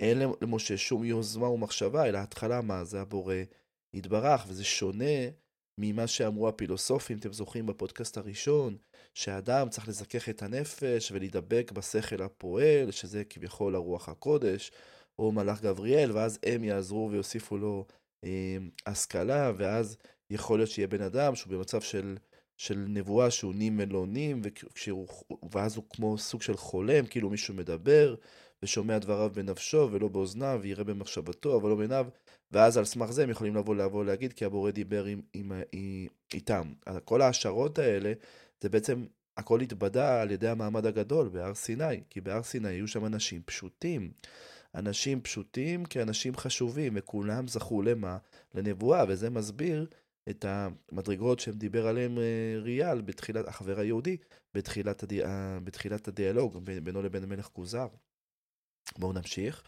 אין 0.00 0.22
למשה 0.42 0.76
שום 0.76 1.04
יוזמה 1.04 1.48
ומחשבה, 1.48 2.08
אלא 2.08 2.18
התחלה 2.18 2.60
מה? 2.60 2.84
זה 2.84 3.00
הבורא 3.00 3.34
יתברך, 3.94 4.44
וזה 4.48 4.64
שונה 4.64 5.28
ממה 5.78 6.06
שאמרו 6.06 6.48
הפילוסופים, 6.48 7.18
אתם 7.18 7.32
זוכרים 7.32 7.66
בפודקאסט 7.66 8.16
הראשון, 8.16 8.76
שהאדם 9.14 9.68
צריך 9.68 9.88
לזכך 9.88 10.28
את 10.28 10.42
הנפש 10.42 11.12
ולהידבק 11.12 11.72
בשכל 11.74 12.22
הפועל, 12.22 12.90
שזה 12.90 13.24
כביכול 13.24 13.74
הרוח 13.74 14.08
הקודש, 14.08 14.70
או 15.18 15.32
מלאך 15.32 15.62
גבריאל, 15.62 16.12
ואז 16.12 16.38
הם 16.46 16.64
יעזרו 16.64 17.08
ויוסיפו 17.12 17.58
לו 17.58 17.86
אה, 18.24 18.56
השכלה, 18.86 19.52
ואז 19.56 19.96
יכול 20.30 20.58
להיות 20.58 20.70
שיהיה 20.70 20.88
בן 20.88 21.02
אדם 21.02 21.34
שהוא 21.34 21.52
במצב 21.52 21.80
של, 21.80 22.16
של 22.56 22.84
נבואה 22.88 23.30
שהוא 23.30 23.54
נים 23.54 23.80
ולא 23.80 24.06
נים, 24.06 24.40
וכשהוא, 24.44 25.06
ואז 25.52 25.76
הוא 25.76 25.84
כמו 25.90 26.18
סוג 26.18 26.42
של 26.42 26.56
חולם, 26.56 27.06
כאילו 27.06 27.30
מישהו 27.30 27.54
מדבר, 27.54 28.14
ושומע 28.62 28.98
דבריו 28.98 29.30
בנפשו 29.34 29.88
ולא 29.92 30.08
באוזניו, 30.08 30.58
ויראה 30.62 30.84
במחשבתו, 30.84 31.56
אבל 31.56 31.70
לא 31.70 31.76
בעיניו, 31.76 32.06
ואז 32.52 32.76
על 32.76 32.84
סמך 32.84 33.10
זה 33.10 33.22
הם 33.22 33.30
יכולים 33.30 33.56
לבוא 33.56 33.74
לבוא 33.74 34.04
להגיד, 34.04 34.32
כי 34.32 34.44
הבורא 34.44 34.70
דיבר 34.70 35.04
עם, 35.04 35.20
עם, 35.32 35.52
עם, 35.72 36.06
איתם. 36.34 36.72
כל 37.04 37.22
ההשערות 37.22 37.78
האלה, 37.78 38.12
זה 38.60 38.68
בעצם, 38.68 39.04
הכל 39.36 39.60
התבדה 39.60 40.22
על 40.22 40.30
ידי 40.30 40.48
המעמד 40.48 40.86
הגדול 40.86 41.28
בהר 41.28 41.54
סיני, 41.54 42.02
כי 42.10 42.20
בהר 42.20 42.42
סיני 42.42 42.68
היו 42.68 42.88
שם 42.88 43.06
אנשים 43.06 43.42
פשוטים. 43.44 44.12
אנשים 44.74 45.20
פשוטים 45.20 45.84
כאנשים 45.84 46.36
חשובים, 46.36 46.92
וכולם 46.96 47.48
זכו 47.48 47.82
למה? 47.82 48.18
לנבואה, 48.54 49.04
וזה 49.08 49.30
מסביר 49.30 49.86
את 50.30 50.44
המדרגות 50.48 51.40
שהם 51.40 51.54
דיבר 51.54 51.86
עליהם 51.86 52.18
אה, 52.18 52.54
ריאל, 52.62 53.00
בתחילת, 53.00 53.48
החבר 53.48 53.80
היהודי, 53.80 54.16
בתחילת, 54.54 55.02
הדי, 55.02 55.20
בתחילת 55.64 56.08
הדיאלוג 56.08 56.58
בינו 56.84 57.02
לבין 57.02 57.22
המלך 57.22 57.46
כוזר. 57.46 57.86
בואו 58.98 59.12
נמשיך. 59.12 59.62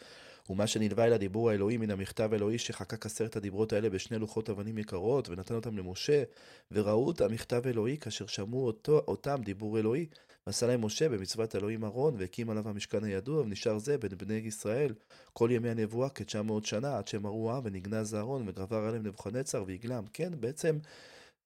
ומה 0.50 0.66
שנלווה 0.66 1.04
אל 1.04 1.12
הדיבור 1.12 1.50
האלוהי 1.50 1.76
מן 1.76 1.90
המכתב 1.90 2.28
האלוהי 2.32 2.58
שחקק 2.58 3.06
עשרת 3.06 3.36
הדיברות 3.36 3.72
האלה 3.72 3.90
בשני 3.90 4.18
לוחות 4.18 4.50
אבנים 4.50 4.78
יקרות 4.78 5.28
ונתן 5.28 5.54
אותם 5.54 5.78
למשה 5.78 6.22
וראו 6.70 7.06
אותם 7.06 7.32
מכתב 7.32 7.62
אלוהי 7.66 7.98
כאשר 7.98 8.26
שמעו 8.26 8.66
אותו, 8.66 9.02
אותם 9.08 9.36
דיבור 9.44 9.78
אלוהי 9.78 10.06
ועשה 10.46 10.66
להם 10.66 10.84
משה 10.84 11.08
במצוות 11.08 11.56
אלוהים 11.56 11.84
ארון 11.84 12.14
והקים 12.18 12.50
עליו 12.50 12.68
המשכן 12.68 13.04
הידוע 13.04 13.40
ונשאר 13.40 13.78
זה 13.78 13.98
בין 13.98 14.10
בני 14.18 14.34
ישראל 14.34 14.94
כל 15.32 15.48
ימי 15.52 15.70
הנבואה 15.70 16.08
כתשע 16.08 16.42
מאות 16.42 16.64
שנה 16.64 16.98
עד 16.98 17.08
שהם 17.08 17.26
ראו 17.26 17.52
העם 17.52 17.62
ונגנז 17.64 18.14
הארון 18.14 18.48
וגבר 18.48 18.84
עליהם 18.84 19.06
נבוכנצר 19.06 19.64
והגלם 19.66 20.04
כן 20.12 20.32
בעצם 20.40 20.78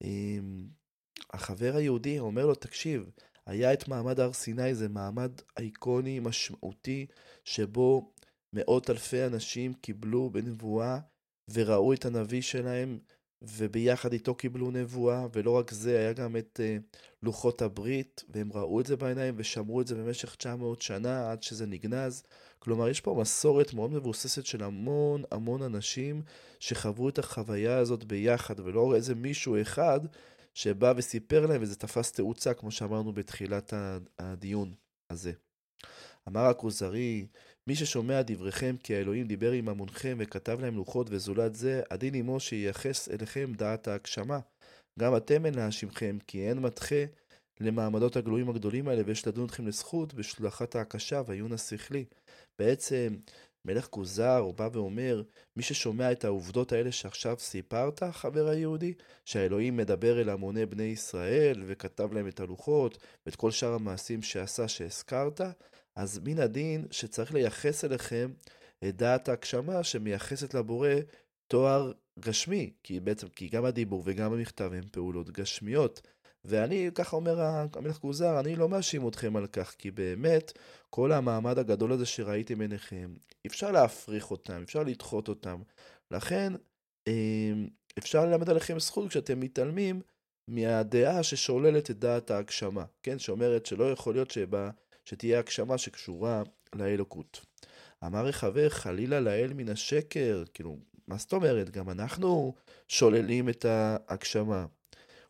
אמ, 0.03 0.67
החבר 1.33 1.75
היהודי 1.75 2.19
אומר 2.19 2.45
לו 2.45 2.55
תקשיב 2.55 3.09
היה 3.49 3.73
את 3.73 3.87
מעמד 3.87 4.19
הר 4.19 4.33
סיני, 4.33 4.75
זה 4.75 4.89
מעמד 4.89 5.31
אייקוני 5.57 6.19
משמעותי, 6.19 7.05
שבו 7.49 8.13
מאות 8.53 8.89
אלפי 8.89 9.25
אנשים 9.25 9.73
קיבלו 9.73 10.29
בנבואה 10.29 10.99
וראו 11.53 11.93
את 11.93 12.05
הנביא 12.05 12.41
שלהם, 12.41 12.99
וביחד 13.41 14.13
איתו 14.13 14.35
קיבלו 14.35 14.71
נבואה, 14.71 15.27
ולא 15.33 15.51
רק 15.51 15.71
זה, 15.71 15.97
היה 15.97 16.13
גם 16.13 16.37
את 16.37 16.59
uh, 16.59 16.97
לוחות 17.23 17.61
הברית, 17.61 18.23
והם 18.29 18.53
ראו 18.53 18.81
את 18.81 18.85
זה 18.85 18.95
בעיניים 18.95 19.33
ושמרו 19.37 19.81
את 19.81 19.87
זה 19.87 19.95
במשך 19.95 20.35
900 20.35 20.81
שנה 20.81 21.31
עד 21.31 21.43
שזה 21.43 21.65
נגנז. 21.65 22.23
כלומר, 22.59 22.89
יש 22.89 23.01
פה 23.01 23.17
מסורת 23.21 23.73
מאוד 23.73 23.91
מבוססת 23.91 24.45
של 24.45 24.63
המון 24.63 25.23
המון 25.31 25.61
אנשים 25.61 26.21
שחוו 26.59 27.09
את 27.09 27.19
החוויה 27.19 27.77
הזאת 27.77 28.03
ביחד, 28.03 28.59
ולא 28.59 28.95
איזה 28.95 29.15
מישהו 29.15 29.61
אחד 29.61 29.99
שבא 30.53 30.93
וסיפר 30.97 31.45
להם, 31.45 31.61
וזה 31.61 31.75
תפס 31.75 32.11
תאוצה, 32.11 32.53
כמו 32.53 32.71
שאמרנו 32.71 33.13
בתחילת 33.13 33.73
הדיון 34.19 34.73
הזה. 35.09 35.31
אמר 36.29 36.45
הכוזרי, 36.45 37.27
מי 37.67 37.75
ששומע 37.75 38.21
דבריכם 38.21 38.75
כי 38.83 38.95
האלוהים 38.95 39.27
דיבר 39.27 39.51
עם 39.51 39.69
המונחם 39.69 40.17
וכתב 40.19 40.61
להם 40.61 40.75
לוחות 40.75 41.07
וזולת 41.09 41.55
זה, 41.55 41.81
הדין 41.91 42.15
עמו 42.15 42.39
שייחס 42.39 43.09
אליכם 43.09 43.53
דעת 43.55 43.87
ההגשמה. 43.87 44.39
גם 44.99 45.15
אתם 45.17 45.45
אין 45.45 45.53
להאשימכם, 45.53 46.17
כי 46.27 46.49
אין 46.49 46.59
מתחה 46.59 47.03
למעמדות 47.59 48.15
הגלויים 48.15 48.49
הגדולים 48.49 48.87
האלה, 48.87 49.01
ויש 49.05 49.27
לדון 49.27 49.45
אתכם 49.45 49.67
לזכות 49.67 50.13
בשלוחת 50.13 50.75
ההקשה 50.75 51.21
והעיון 51.25 51.53
השכלי. 51.53 52.05
בעצם, 52.59 53.15
מלך 53.65 53.87
כוזר, 53.87 54.51
בא 54.51 54.69
ואומר, 54.73 55.23
מי 55.57 55.63
ששומע 55.63 56.11
את 56.11 56.25
העובדות 56.25 56.71
האלה 56.71 56.91
שעכשיו 56.91 57.35
סיפרת, 57.39 58.03
חבר 58.03 58.47
היהודי, 58.47 58.93
שהאלוהים 59.25 59.77
מדבר 59.77 60.21
אל 60.21 60.29
המוני 60.29 60.65
בני 60.65 60.83
ישראל, 60.83 61.63
וכתב 61.67 62.13
להם 62.13 62.27
את 62.27 62.39
הלוחות, 62.39 62.97
ואת 63.25 63.35
כל 63.35 63.51
שאר 63.51 63.73
המעשים 63.73 64.21
שעשה 64.21 64.67
שהזכרת, 64.67 65.41
אז 65.99 66.19
מן 66.23 66.39
הדין 66.39 66.87
שצריך 66.91 67.33
לייחס 67.33 67.85
אליכם 67.85 68.31
את 68.89 68.95
דעת 68.95 69.29
ההגשמה 69.29 69.83
שמייחסת 69.83 70.53
לבורא 70.53 70.89
תואר 71.47 71.91
גשמי, 72.19 72.73
כי 72.83 72.99
בעצם, 72.99 73.27
כי 73.27 73.49
גם 73.49 73.65
הדיבור 73.65 74.03
וגם 74.05 74.33
המכתב 74.33 74.71
הם 74.73 74.83
פעולות 74.91 75.29
גשמיות. 75.29 76.01
ואני, 76.45 76.89
ככה 76.95 77.15
אומר 77.15 77.41
המלך 77.41 77.97
כוזר, 77.97 78.39
אני 78.39 78.55
לא 78.55 78.69
מאשים 78.69 79.07
אתכם 79.07 79.35
על 79.35 79.47
כך, 79.47 79.75
כי 79.77 79.91
באמת, 79.91 80.51
כל 80.89 81.11
המעמד 81.11 81.59
הגדול 81.59 81.91
הזה 81.91 82.05
שראיתם 82.05 82.61
עיניכם, 82.61 83.13
אפשר 83.45 83.71
להפריך 83.71 84.31
אותם, 84.31 84.61
אפשר 84.63 84.83
לדחות 84.83 85.27
אותם. 85.27 85.61
לכן, 86.11 86.53
אמ, 87.07 87.67
אפשר 87.97 88.25
ללמד 88.25 88.49
עליכם 88.49 88.79
זכות 88.79 89.09
כשאתם 89.09 89.39
מתעלמים 89.39 90.01
מהדעה 90.47 91.23
ששוללת 91.23 91.91
את 91.91 91.99
דעת 91.99 92.31
ההגשמה, 92.31 92.85
כן? 93.03 93.19
שאומרת 93.19 93.65
שלא 93.65 93.91
יכול 93.91 94.13
להיות 94.13 94.31
שבה, 94.31 94.69
שתהיה 95.09 95.39
הגשמה 95.39 95.77
שקשורה 95.77 96.43
לאלוקות. 96.75 97.45
אמר 98.05 98.25
רחבר, 98.25 98.69
חלילה 98.69 99.19
לאל 99.19 99.53
מן 99.53 99.69
השקר, 99.69 100.43
כאילו, 100.53 100.77
מה 101.07 101.17
זאת 101.17 101.33
אומרת? 101.33 101.69
גם 101.69 101.89
אנחנו 101.89 102.53
שוללים 102.87 103.49
את 103.49 103.65
ההגשמה. 103.65 104.65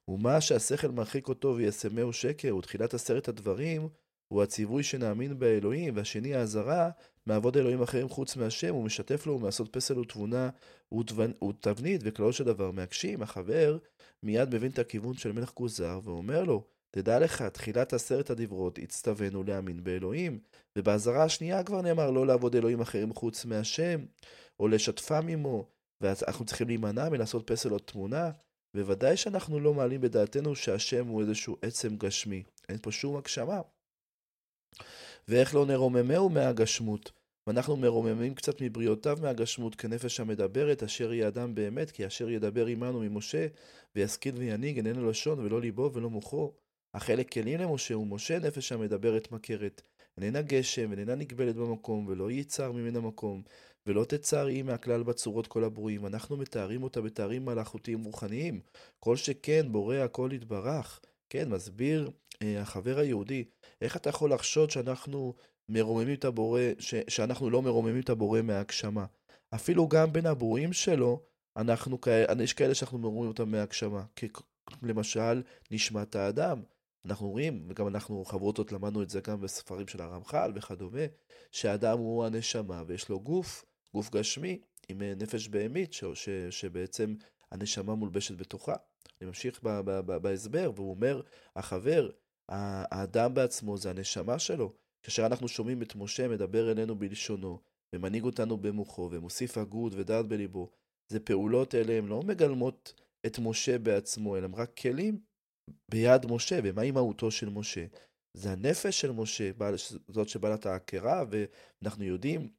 ומה 0.07 0.41
שהשכל 0.41 0.87
מרחיק 0.87 1.27
אותו 1.27 1.55
וישמהו 1.55 2.13
שקר, 2.13 2.55
ותחילת 2.55 2.93
עשרת 2.93 3.27
הדברים, 3.27 3.89
הוא 4.27 4.43
הציווי 4.43 4.83
שנאמין 4.83 5.39
באלוהים, 5.39 5.95
והשני 5.95 6.35
האזהרה, 6.35 6.89
מעבוד 7.25 7.57
אלוהים 7.57 7.81
אחרים 7.81 8.09
חוץ 8.09 8.35
מהשם, 8.35 8.75
ומשתף 8.75 9.27
לו 9.27 9.33
ומעשות 9.33 9.73
פסל 9.73 9.99
ותבונה 9.99 10.49
ותבנית, 11.49 12.01
וכללו 12.03 12.33
של 12.33 12.43
דבר 12.43 12.71
מהגשים, 12.71 13.21
החבר 13.21 13.77
מיד 14.23 14.55
מבין 14.55 14.71
את 14.71 14.79
הכיוון 14.79 15.13
של 15.13 15.31
מלך 15.31 15.49
כוזר, 15.49 15.99
ואומר 16.03 16.43
לו, 16.43 16.63
תדע 16.91 17.19
לך, 17.19 17.41
תחילת 17.41 17.93
עשרת 17.93 18.29
הדברות 18.29 18.79
הצטווינו 18.79 19.43
להאמין 19.43 19.83
באלוהים, 19.83 20.39
ובאזהרה 20.77 21.23
השנייה 21.23 21.63
כבר 21.63 21.81
נאמר 21.81 22.11
לא 22.11 22.27
לעבוד 22.27 22.55
אלוהים 22.55 22.81
אחרים 22.81 23.13
חוץ 23.13 23.45
מהשם, 23.45 23.99
או 24.59 24.67
לשתפם 24.67 25.27
עמו, 25.27 25.65
ואנחנו 26.01 26.45
צריכים 26.45 26.67
להימנע 26.67 27.09
מלעשות 27.09 27.51
פסל 27.51 27.73
או 27.73 27.79
תמונה, 27.79 28.31
בוודאי 28.73 29.17
שאנחנו 29.17 29.59
לא 29.59 29.73
מעלים 29.73 30.01
בדעתנו 30.01 30.55
שהשם 30.55 31.07
הוא 31.07 31.21
איזשהו 31.21 31.57
עצם 31.61 31.95
גשמי. 31.95 32.43
אין 32.69 32.77
פה 32.81 32.91
שום 32.91 33.17
הגשמה. 33.17 33.61
ואיך 35.27 35.55
לא 35.55 35.65
נרוממהו 35.65 36.29
מהגשמות? 36.29 37.11
ואנחנו 37.47 37.77
מרוממים 37.77 38.35
קצת 38.35 38.61
מבריאותיו 38.61 39.17
מהגשמות 39.21 39.75
כנפש 39.75 40.19
המדברת, 40.19 40.83
אשר 40.83 41.09
היא 41.09 41.27
אדם 41.27 41.55
באמת, 41.55 41.91
כי 41.91 42.07
אשר 42.07 42.29
ידבר 42.29 42.65
עמנו 42.65 42.99
ממשה, 42.99 43.47
וישכיל 43.95 44.35
וינהיג, 44.37 44.77
איננו 44.77 45.09
לשון 45.09 45.39
ולא 45.39 45.61
ליבו 45.61 45.91
ולא 45.93 46.09
מוחו. 46.09 46.53
החלק 46.93 47.31
כלים 47.31 47.59
למשה, 47.59 47.97
ומשה 47.97 48.39
נפש 48.39 48.71
המדברת 48.71 49.31
מכרת. 49.31 49.81
איננה 50.17 50.41
גשם, 50.41 50.91
איננה 50.91 51.15
נגבלת 51.15 51.55
במקום, 51.55 52.07
ולא 52.07 52.31
ייצר 52.31 52.71
ממנה 52.71 52.99
מקום, 52.99 53.41
ולא 53.85 54.05
תצר 54.05 54.45
היא 54.45 54.63
מהכלל 54.63 55.03
בצורות 55.03 55.47
כל 55.47 55.63
הברואים. 55.63 56.05
אנחנו 56.05 56.37
מתארים 56.37 56.83
אותה 56.83 57.01
בתארים 57.01 57.45
מלאכותיים 57.45 58.03
רוחניים. 58.03 58.61
כל 58.99 59.15
שכן 59.15 59.71
בורא 59.71 59.95
הכל 59.95 60.29
יתברך. 60.33 60.99
כן, 61.29 61.49
מסביר 61.49 62.11
אה, 62.41 62.61
החבר 62.61 62.99
היהודי, 62.99 63.43
איך 63.81 63.97
אתה 63.97 64.09
יכול 64.09 64.33
לחשוד 64.33 64.69
שאנחנו 64.69 65.33
מרוממים 65.69 66.13
את 66.13 66.25
הבורא, 66.25 66.61
ש, 66.79 66.95
שאנחנו 67.07 67.49
לא 67.49 67.61
מרוממים 67.61 67.99
את 67.99 68.09
הבורא 68.09 68.41
מהגשמה. 68.41 69.05
אפילו 69.55 69.87
גם 69.87 70.13
בין 70.13 70.25
הברואים 70.25 70.73
שלו, 70.73 71.21
אנחנו, 71.57 71.97
יש 72.43 72.53
כאלה 72.53 72.75
שאנחנו 72.75 72.97
מרוממים 72.97 73.27
אותם 73.27 73.51
מהגשמה. 73.51 74.03
למשל, 74.83 75.41
נשמת 75.71 76.15
האדם. 76.15 76.61
אנחנו 77.05 77.29
רואים, 77.29 77.65
וגם 77.69 77.87
אנחנו 77.87 78.25
חברותות 78.25 78.71
למדנו 78.71 79.03
את 79.03 79.09
זה 79.09 79.21
גם 79.21 79.41
בספרים 79.41 79.87
של 79.87 80.01
הרמח"ל 80.01 80.51
וכדומה, 80.55 81.05
שהאדם 81.51 81.97
הוא 81.97 82.25
הנשמה 82.25 82.83
ויש 82.87 83.09
לו 83.09 83.19
גוף, 83.19 83.65
גוף 83.93 84.09
גשמי 84.09 84.61
עם 84.89 85.01
אה, 85.01 85.13
נפש 85.17 85.47
בהמית, 85.47 85.93
ש, 85.93 86.03
ש, 86.13 86.29
שבעצם 86.49 87.15
הנשמה 87.51 87.95
מולבשת 87.95 88.37
בתוכה. 88.37 88.75
אני 89.21 89.27
ממשיך 89.27 89.59
ב, 89.63 89.69
ב, 89.69 89.91
ב, 89.91 90.17
בהסבר, 90.17 90.71
והוא 90.75 90.89
אומר, 90.89 91.21
החבר, 91.55 92.09
האדם 92.49 93.33
בעצמו 93.33 93.77
זה 93.77 93.89
הנשמה 93.89 94.39
שלו. 94.39 94.73
כאשר 95.03 95.25
אנחנו 95.25 95.47
שומעים 95.47 95.81
את 95.81 95.95
משה 95.95 96.27
מדבר 96.27 96.71
אלינו 96.71 96.99
בלשונו, 96.99 97.59
ומנהיג 97.93 98.23
אותנו 98.23 98.57
במוחו, 98.57 99.09
ומוסיף 99.11 99.57
הגות 99.57 99.93
ודעת 99.95 100.27
בליבו, 100.27 100.71
זה 101.07 101.19
פעולות 101.19 101.75
אלה, 101.75 101.93
הן 101.93 102.05
לא 102.05 102.21
מגלמות 102.21 102.93
את 103.25 103.39
משה 103.39 103.77
בעצמו, 103.77 104.37
אלא 104.37 104.45
הם 104.45 104.55
רק 104.55 104.77
כלים 104.77 105.19
ביד 105.91 106.25
משה, 106.25 106.59
ומהי 106.63 106.91
מהותו 106.91 107.31
של 107.31 107.49
משה? 107.49 107.85
זה 108.33 108.51
הנפש 108.51 109.01
של 109.01 109.11
משה, 109.11 109.51
זאת 110.07 110.29
שבעלת 110.29 110.65
העקרה, 110.65 111.23
ואנחנו 111.29 112.03
יודעים 112.03 112.49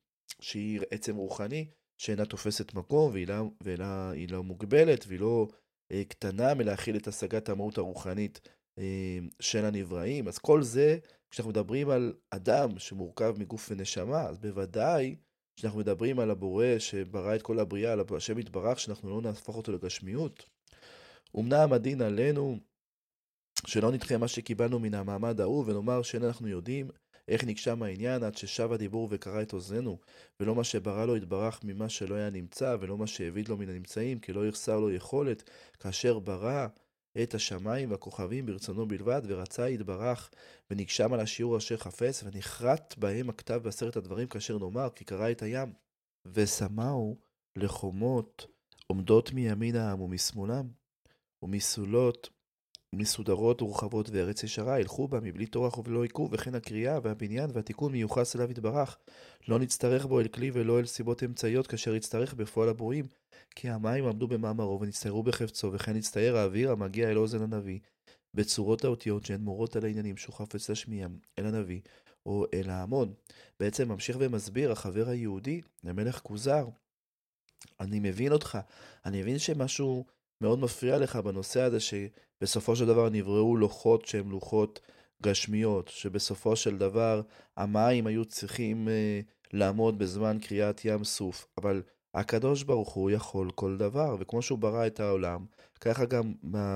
שהיא 0.40 0.80
עצם 0.90 1.16
רוחני, 1.16 1.70
שאינה 1.98 2.24
תופסת 2.24 2.74
מקום 2.74 3.12
והיא 3.12 3.28
לא, 3.28 3.50
והיא 3.60 4.28
לא 4.30 4.42
מוגבלת 4.42 5.04
והיא 5.08 5.20
לא 5.20 5.48
אה, 5.92 6.02
קטנה 6.08 6.54
מלהכיל 6.54 6.96
את 6.96 7.08
השגת 7.08 7.48
המהות 7.48 7.78
הרוחנית 7.78 8.40
אה, 8.78 9.18
של 9.40 9.64
הנבראים. 9.64 10.28
אז 10.28 10.38
כל 10.38 10.62
זה, 10.62 10.98
כשאנחנו 11.30 11.50
מדברים 11.50 11.90
על 11.90 12.14
אדם 12.30 12.78
שמורכב 12.78 13.34
מגוף 13.38 13.68
ונשמה, 13.70 14.22
אז 14.22 14.38
בוודאי 14.38 15.16
כשאנחנו 15.56 15.78
מדברים 15.78 16.18
על 16.18 16.30
הבורא 16.30 16.78
שברא 16.78 17.34
את 17.34 17.42
כל 17.42 17.58
הבריאה, 17.58 17.92
על 17.92 18.00
השם 18.16 18.38
יתברך, 18.38 18.80
שאנחנו 18.80 19.10
לא 19.10 19.22
נהפוך 19.22 19.56
אותו 19.56 19.72
לגשמיות. 19.72 20.48
אמנם 21.38 21.72
הדין 21.72 22.02
עלינו 22.02 22.58
שלא 23.66 23.92
נדחה 23.92 24.16
מה 24.16 24.28
שקיבלנו 24.28 24.78
מן 24.78 24.94
המעמד 24.94 25.40
ההוא, 25.40 25.64
ונאמר 25.66 26.02
שאין 26.02 26.24
אנחנו 26.24 26.48
יודעים 26.48 26.90
איך 27.28 27.44
נגשם 27.44 27.82
העניין 27.82 28.22
עד 28.22 28.36
ששב 28.36 28.72
הדיבור 28.72 29.08
וקרא 29.10 29.42
את 29.42 29.52
אוזנינו, 29.52 29.98
ולא 30.40 30.54
מה 30.54 30.64
שברא 30.64 31.04
לו 31.04 31.16
יתברך 31.16 31.60
ממה 31.64 31.88
שלא 31.88 32.14
היה 32.14 32.30
נמצא, 32.30 32.76
ולא 32.80 32.98
מה 32.98 33.06
שהעביד 33.06 33.48
לו 33.48 33.56
מן 33.56 33.68
הנמצאים, 33.68 34.18
כי 34.18 34.32
לא 34.32 34.48
יחסר 34.48 34.80
לו 34.80 34.90
יכולת, 34.90 35.50
כאשר 35.78 36.18
ברא 36.18 36.66
את 37.22 37.34
השמיים 37.34 37.90
והכוכבים 37.90 38.46
ברצונו 38.46 38.88
בלבד, 38.88 39.22
ורצה 39.26 39.68
יתברך, 39.68 40.30
ונגשם 40.70 41.12
על 41.12 41.20
השיעור 41.20 41.56
אשר 41.56 41.76
חפץ, 41.76 42.22
ונחרט 42.24 42.94
בהם 42.98 43.30
הכתב 43.30 43.60
בעשרת 43.64 43.96
הדברים, 43.96 44.28
כאשר 44.28 44.58
נאמר, 44.58 44.88
כי 44.94 45.04
קרא 45.04 45.30
את 45.30 45.42
הים. 45.42 45.72
ושמאו 46.26 47.16
לחומות 47.56 48.46
עומדות 48.86 49.32
מימין 49.32 49.76
העם 49.76 50.00
ומשמאלם, 50.00 50.68
ומסולות 51.42 52.30
מסודרות 52.94 53.62
ורחבות 53.62 54.10
וארץ 54.10 54.42
ישרה, 54.42 54.80
ילכו 54.80 55.08
בה 55.08 55.20
מבלי 55.20 55.46
טורח 55.46 55.78
ובלא 55.78 56.02
עיכוב, 56.02 56.32
וכן 56.32 56.54
הקריאה 56.54 56.98
והבניין 57.02 57.50
והתיקון 57.52 57.92
מיוחס 57.92 58.36
אליו 58.36 58.50
יתברך. 58.50 58.98
לא 59.48 59.58
נצטרך 59.58 60.06
בו 60.06 60.20
אל 60.20 60.28
כלי 60.28 60.50
ולא 60.54 60.78
אל 60.78 60.86
סיבות 60.86 61.22
אמצעיות, 61.22 61.66
כאשר 61.66 61.94
יצטרך 61.94 62.34
בפועל 62.34 62.68
הברואים. 62.68 63.06
כי 63.54 63.70
המים 63.70 64.06
עמדו 64.06 64.28
במאמרו 64.28 64.80
ונצטיירו 64.80 65.22
בחפצו, 65.22 65.70
וכן 65.72 65.96
נצטייר 65.96 66.36
האוויר 66.36 66.70
המגיע 66.70 67.10
אל 67.10 67.18
אוזן 67.18 67.42
הנביא, 67.42 67.78
בצורות 68.34 68.84
האותיות 68.84 69.26
שהן 69.26 69.40
מורות 69.40 69.76
על 69.76 69.84
העניינים 69.84 70.16
שהוא 70.16 70.34
חפץ 70.34 70.68
להשמיעם 70.68 71.18
אל 71.38 71.46
הנביא, 71.46 71.80
או 72.26 72.46
אל 72.54 72.70
ההמון. 72.70 73.14
בעצם 73.60 73.88
ממשיך 73.88 74.16
ומסביר 74.20 74.72
החבר 74.72 75.08
היהודי 75.08 75.60
למלך 75.84 76.20
כוזר. 76.20 76.68
אני 77.80 78.00
מבין 78.00 78.32
אותך, 78.32 78.58
אני 79.06 79.22
מבין 79.22 79.38
שמשהו 79.38 80.04
מאוד 80.40 80.58
מפריע 80.58 80.98
לך 80.98 81.16
בנושא 81.16 81.60
הזה 81.60 81.80
שבסופו 82.40 82.76
של 82.76 82.86
דבר 82.86 83.08
נבראו 83.08 83.56
לוחות 83.56 84.06
שהן 84.06 84.28
לוחות 84.28 84.80
גשמיות, 85.22 85.88
שבסופו 85.88 86.56
של 86.56 86.78
דבר 86.78 87.22
המים 87.56 88.06
היו 88.06 88.24
צריכים 88.24 88.88
אה, 88.88 89.20
לעמוד 89.52 89.98
בזמן 89.98 90.38
קריאת 90.42 90.84
ים 90.84 91.04
סוף, 91.04 91.46
אבל 91.58 91.82
הקדוש 92.14 92.62
ברוך 92.62 92.92
הוא 92.92 93.10
יכול 93.10 93.50
כל 93.54 93.76
דבר, 93.76 94.16
וכמו 94.20 94.42
שהוא 94.42 94.58
ברא 94.58 94.86
את 94.86 95.00
העולם, 95.00 95.44
ככה 95.80 96.04
גם 96.04 96.32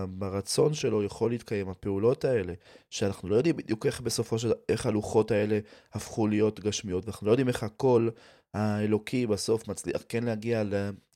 ברצון 0.09 0.75
שלו 0.75 1.03
יכול 1.03 1.31
להתקיים 1.31 1.69
הפעולות 1.69 2.25
האלה, 2.25 2.53
שאנחנו 2.91 3.29
לא 3.29 3.37
יודעים 3.37 3.57
בדיוק 3.57 3.87
איך 3.87 4.01
בסופו 4.01 4.39
של 4.39 4.49
דבר, 4.49 4.59
איך 4.69 4.87
הלוחות 4.87 5.31
האלה 5.31 5.59
הפכו 5.93 6.27
להיות 6.27 6.61
גשמיות, 6.61 7.05
ואנחנו 7.05 7.27
לא 7.27 7.33
יודעים 7.33 7.49
איך 7.49 7.63
הקול 7.63 8.11
האלוקי 8.55 9.27
בסוף 9.27 9.69
מצליח 9.69 10.03
כן 10.09 10.25
להגיע 10.25 10.63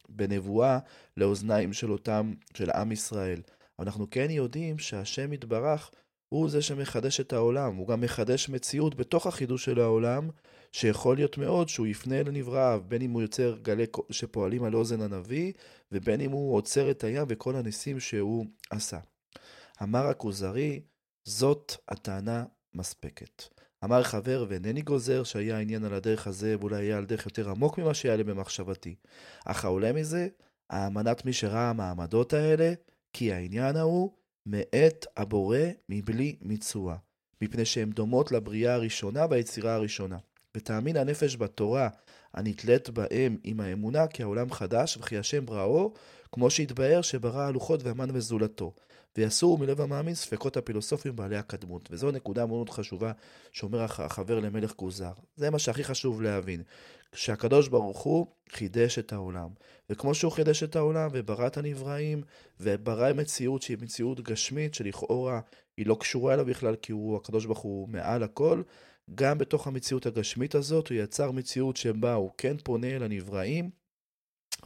בנבואה 0.08 0.78
לאוזניים 1.16 1.72
של 1.72 1.92
אותם, 1.92 2.32
של 2.54 2.70
עם 2.70 2.92
ישראל. 2.92 3.40
אנחנו 3.78 4.10
כן 4.10 4.30
יודעים 4.30 4.78
שהשם 4.78 5.32
יתברך 5.32 5.90
הוא 6.28 6.48
זה 6.48 6.62
שמחדש 6.62 7.20
את 7.20 7.32
העולם, 7.32 7.76
הוא 7.76 7.88
גם 7.88 8.00
מחדש 8.00 8.48
מציאות 8.48 8.94
בתוך 8.94 9.26
החידוש 9.26 9.64
של 9.64 9.80
העולם, 9.80 10.30
שיכול 10.72 11.16
להיות 11.16 11.38
מאוד 11.38 11.68
שהוא 11.68 11.86
יפנה 11.86 12.22
לנבראיו, 12.22 12.82
בין 12.88 13.02
אם 13.02 13.10
הוא 13.10 13.22
יוצר 13.22 13.56
גלי 13.62 13.84
שפועלים 14.10 14.64
על 14.64 14.74
אוזן 14.74 15.00
הנביא, 15.00 15.52
ובין 15.92 16.20
אם 16.20 16.30
הוא 16.30 16.56
עוצר 16.56 16.90
את 16.90 17.04
הים 17.04 17.26
וכל 17.28 17.56
הניסים 17.56 18.00
שהוא 18.00 18.46
עשה. 18.70 18.98
אמר 19.82 20.06
הכוזרי, 20.06 20.80
זאת 21.24 21.72
הטענה 21.88 22.44
מספקת. 22.74 23.42
אמר 23.84 24.02
חבר 24.02 24.46
ואינני 24.48 24.82
גוזר 24.82 25.24
שהיה 25.24 25.56
העניין 25.56 25.84
על 25.84 25.94
הדרך 25.94 26.26
הזה 26.26 26.56
ואולי 26.60 26.76
היה 26.76 26.98
על 26.98 27.06
דרך 27.06 27.26
יותר 27.26 27.50
עמוק 27.50 27.78
ממה 27.78 27.94
שהיה 27.94 28.16
לי 28.16 28.24
במחשבתי. 28.24 28.94
אך 29.44 29.64
העולה 29.64 29.92
מזה, 29.92 30.28
האמנת 30.70 31.24
מי 31.24 31.32
שראה 31.32 31.70
המעמדות 31.70 32.32
האלה, 32.32 32.72
כי 33.12 33.32
העניין 33.32 33.76
ההוא 33.76 34.10
מאת 34.46 35.06
הבורא 35.16 35.58
מבלי 35.88 36.36
מיצוע, 36.42 36.96
מפני 37.42 37.64
שהן 37.64 37.90
דומות 37.90 38.32
לבריאה 38.32 38.74
הראשונה 38.74 39.26
והיצירה 39.30 39.74
הראשונה. 39.74 40.18
ותאמין 40.56 40.96
הנפש 40.96 41.36
בתורה 41.36 41.88
הנתלית 42.34 42.90
בהם 42.90 43.36
עם 43.44 43.60
האמונה 43.60 44.06
כי 44.06 44.22
העולם 44.22 44.52
חדש 44.52 44.96
וכי 44.96 45.18
השם 45.18 45.46
בראו, 45.46 45.92
כמו 46.32 46.50
שהתבהר 46.50 47.02
שברא 47.02 47.40
הלוחות 47.40 47.82
והמן 47.82 48.08
וזולתו. 48.12 48.74
ויסורו 49.16 49.58
מלב 49.58 49.80
המאמין 49.80 50.14
ספקות 50.14 50.56
הפילוסופים 50.56 51.16
בעלי 51.16 51.36
הקדמות. 51.36 51.88
וזו 51.92 52.10
נקודה 52.10 52.46
מאוד 52.46 52.70
חשובה 52.70 53.12
שאומר 53.52 53.82
החבר 53.82 54.40
למלך 54.40 54.72
כוזר. 54.72 55.12
זה 55.36 55.50
מה 55.50 55.58
שהכי 55.58 55.84
חשוב 55.84 56.22
להבין. 56.22 56.62
שהקדוש 57.12 57.68
ברוך 57.68 57.98
הוא 57.98 58.26
חידש 58.50 58.98
את 58.98 59.12
העולם. 59.12 59.48
וכמו 59.90 60.14
שהוא 60.14 60.32
חידש 60.32 60.62
את 60.62 60.76
העולם 60.76 61.10
וברא 61.12 61.46
את 61.46 61.56
הנבראים, 61.56 62.22
וברא 62.60 63.12
מציאות 63.12 63.62
שהיא 63.62 63.76
מציאות 63.80 64.20
גשמית, 64.20 64.74
שלכאורה 64.74 65.40
היא 65.76 65.86
לא 65.86 65.96
קשורה 66.00 66.34
אליו 66.34 66.46
בכלל, 66.46 66.76
כי 66.76 66.92
הוא, 66.92 67.16
הקדוש 67.16 67.46
ברוך 67.46 67.58
הוא 67.58 67.88
מעל 67.88 68.22
הכל, 68.22 68.62
גם 69.14 69.38
בתוך 69.38 69.66
המציאות 69.66 70.06
הגשמית 70.06 70.54
הזאת 70.54 70.88
הוא 70.88 70.96
יצר 70.96 71.30
מציאות 71.30 71.76
שבה 71.76 72.14
הוא 72.14 72.30
כן 72.38 72.56
פונה 72.64 72.96
אל 72.96 73.02
הנבראים, 73.02 73.70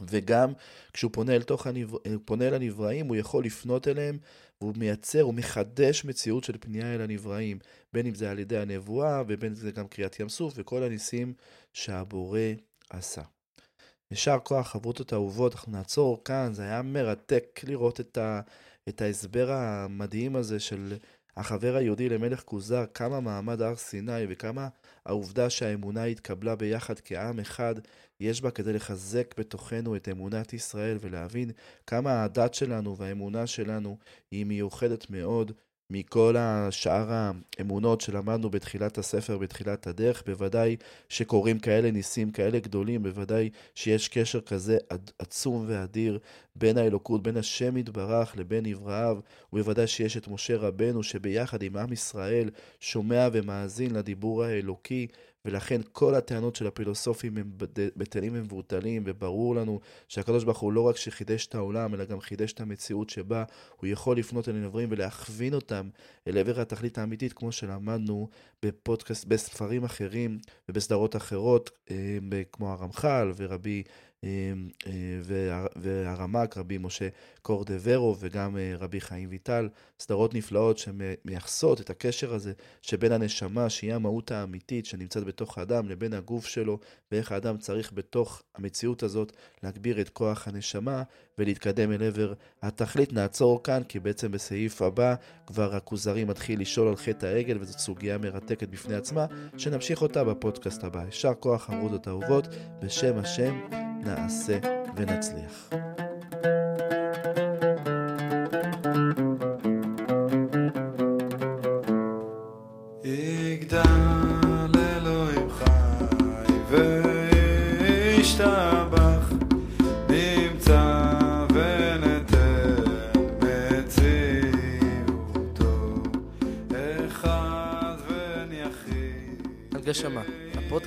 וגם 0.01 0.53
כשהוא 0.93 1.11
פונה 1.13 1.35
אל, 1.35 1.43
תוך 1.43 1.67
הנבר... 1.67 1.97
פונה 2.25 2.47
אל 2.47 2.53
הנבראים, 2.53 3.07
הוא 3.07 3.15
יכול 3.15 3.45
לפנות 3.45 3.87
אליהם, 3.87 4.17
והוא 4.61 4.73
מייצר, 4.77 5.21
הוא 5.21 5.33
מחדש 5.33 6.05
מציאות 6.05 6.43
של 6.43 6.57
פנייה 6.59 6.95
אל 6.95 7.01
הנבראים, 7.01 7.59
בין 7.93 8.05
אם 8.05 8.15
זה 8.15 8.31
על 8.31 8.39
ידי 8.39 8.57
הנבואה, 8.57 9.23
ובין 9.27 9.49
אם 9.49 9.55
זה 9.55 9.71
גם 9.71 9.87
קריאת 9.87 10.19
ים 10.19 10.29
סוף, 10.29 10.53
וכל 10.57 10.83
הניסים 10.83 11.33
שהבורא 11.73 12.39
עשה. 12.89 13.21
יישר 14.11 14.37
כוח, 14.43 14.67
חברותות 14.67 15.13
אהובות, 15.13 15.53
אנחנו 15.53 15.71
נעצור 15.71 16.23
כאן, 16.23 16.53
זה 16.53 16.63
היה 16.63 16.81
מרתק 16.81 17.59
לראות 17.63 17.99
את, 17.99 18.17
ה... 18.17 18.41
את 18.89 19.01
ההסבר 19.01 19.51
המדהים 19.51 20.35
הזה 20.35 20.59
של 20.59 20.93
החבר 21.37 21.75
היהודי 21.75 22.09
למלך 22.09 22.43
כוזר, 22.43 22.85
כמה 22.93 23.19
מעמד 23.19 23.61
הר 23.61 23.75
סיני 23.75 24.25
וכמה 24.29 24.67
העובדה 25.05 25.49
שהאמונה 25.49 26.03
התקבלה 26.03 26.55
ביחד 26.55 26.99
כעם 26.99 27.39
אחד, 27.39 27.75
יש 28.19 28.41
בה 28.41 28.51
כדי 28.51 28.73
לחזק 28.73 29.39
בתוכנו 29.39 29.95
את 29.95 30.09
אמונת 30.09 30.53
ישראל 30.53 30.97
ולהבין 31.01 31.51
כמה 31.87 32.23
הדת 32.23 32.53
שלנו 32.53 32.97
והאמונה 32.97 33.47
שלנו 33.47 33.97
היא 34.31 34.45
מיוחדת 34.45 35.09
מאוד 35.09 35.51
מכל 35.95 36.35
השאר 36.37 37.07
האמונות 37.11 38.01
שלמדנו 38.01 38.49
בתחילת 38.49 38.97
הספר, 38.97 39.37
בתחילת 39.37 39.87
הדרך, 39.87 40.23
בוודאי 40.25 40.75
שקורים 41.09 41.59
כאלה 41.59 41.91
ניסים 41.91 42.31
כאלה 42.31 42.59
גדולים, 42.59 43.03
בוודאי 43.03 43.49
שיש 43.75 44.07
קשר 44.07 44.41
כזה 44.41 44.77
עצום 45.19 45.65
ואדיר 45.67 46.19
בין 46.55 46.77
האלוקות, 46.77 47.23
בין 47.23 47.37
השם 47.37 47.77
יתברך 47.77 48.37
לבין 48.37 48.65
נבראיו, 48.65 49.17
ובוודאי 49.53 49.87
שיש 49.87 50.17
את 50.17 50.27
משה 50.27 50.57
רבנו 50.57 51.03
שביחד 51.03 51.63
עם 51.63 51.77
עם 51.77 51.93
ישראל 51.93 52.49
שומע 52.79 53.27
ומאזין 53.33 53.95
לדיבור 53.95 54.43
האלוקי, 54.43 55.07
ולכן 55.45 55.81
כל 55.91 56.15
הטענות 56.15 56.55
של 56.55 56.67
הפילוסופים 56.67 57.37
הם 57.37 57.51
בטלים 57.97 58.31
ומבוטלים, 58.35 59.03
וברור 59.05 59.55
לנו 59.55 59.79
שהקדוש 60.07 60.43
ברוך 60.43 60.59
הוא 60.59 60.73
לא 60.73 60.81
רק 60.81 60.97
שחידש 60.97 61.45
את 61.45 61.55
העולם, 61.55 61.93
אלא 61.93 62.05
גם 62.05 62.19
חידש 62.19 62.53
את 62.53 62.61
המציאות 62.61 63.09
שבה 63.09 63.43
הוא 63.79 63.87
יכול 63.87 64.17
לפנות 64.17 64.49
אל 64.49 64.55
הנבראים 64.55 64.89
ולהכווין 64.91 65.53
אותם 65.53 65.89
אל 66.27 66.37
עבר 66.37 66.61
התכלית 66.61 66.97
האמיתית, 66.97 67.33
כמו 67.33 67.51
שלמדנו 67.51 68.29
בפודקאסט, 68.63 69.25
בספרים 69.25 69.83
אחרים 69.83 70.39
ובסדרות 70.69 71.15
אחרות, 71.15 71.71
אה, 71.91 71.95
כמו 72.51 72.71
הרמח"ל 72.71 73.31
ורבי 73.37 73.83
והרמ"ק, 75.75 76.57
רבי 76.57 76.77
משה 76.77 77.07
קורדברו 77.41 78.15
וגם 78.19 78.57
אה, 78.57 78.73
רבי 78.79 79.01
חיים 79.01 79.29
ויטל, 79.29 79.69
סדרות 79.99 80.33
נפלאות 80.33 80.77
שמייחסות 80.77 81.81
את 81.81 81.89
הקשר 81.89 82.33
הזה 82.33 82.53
שבין 82.81 83.11
הנשמה, 83.11 83.69
שהיא 83.69 83.93
המהות 83.93 84.31
האמיתית 84.31 84.85
שנמצאת 84.85 85.23
בתוך 85.23 85.57
האדם, 85.57 85.89
לבין 85.89 86.13
הגוף 86.13 86.45
שלו, 86.45 86.79
ואיך 87.11 87.31
האדם 87.31 87.57
צריך 87.57 87.93
בתוך 87.93 88.43
המציאות 88.55 89.03
הזאת 89.03 89.31
להגביר 89.63 90.01
את 90.01 90.09
כוח 90.09 90.47
הנשמה 90.47 91.03
ולהתקדם 91.37 91.91
אל 91.91 92.03
עבר 92.03 92.33
התכלית. 92.61 93.13
נעצור 93.13 93.63
כאן, 93.63 93.81
כי 93.87 93.99
בעצם 93.99 94.31
בסעיף 94.31 94.81
הבא 94.81 95.15
כבר 95.47 95.75
הכוזרי 95.75 96.23
מתחיל 96.23 96.61
לשאול 96.61 96.87
על 96.87 96.95
חטא 96.95 97.25
העגל, 97.25 97.57
וזאת 97.61 97.79
סוגיה 97.79 98.17
מרתקת 98.17 98.69
בפני 98.69 98.95
עצמה, 98.95 99.25
שנמשיך 99.57 100.01
אותה 100.01 100.23
בפודקאסט 100.23 100.83
הבא. 100.83 101.05
יישר 101.05 101.33
כוח, 101.39 101.63
חברות 101.65 102.07
אהובות, 102.07 102.47
בשם 102.81 103.17
השם. 103.17 103.92
נעשה 104.05 104.57
ונצליח. 104.95 105.92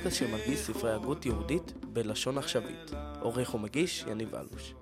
הפודקאסט 0.07 0.31
שמגיש 0.31 0.59
ספרי 0.59 0.93
הגות 0.93 1.25
יהודית 1.25 1.73
בלשון 1.93 2.37
עכשווית. 2.37 2.91
עורך 3.21 3.55
ומגיש 3.55 4.05
יניב 4.11 4.35
אלוש. 4.35 4.73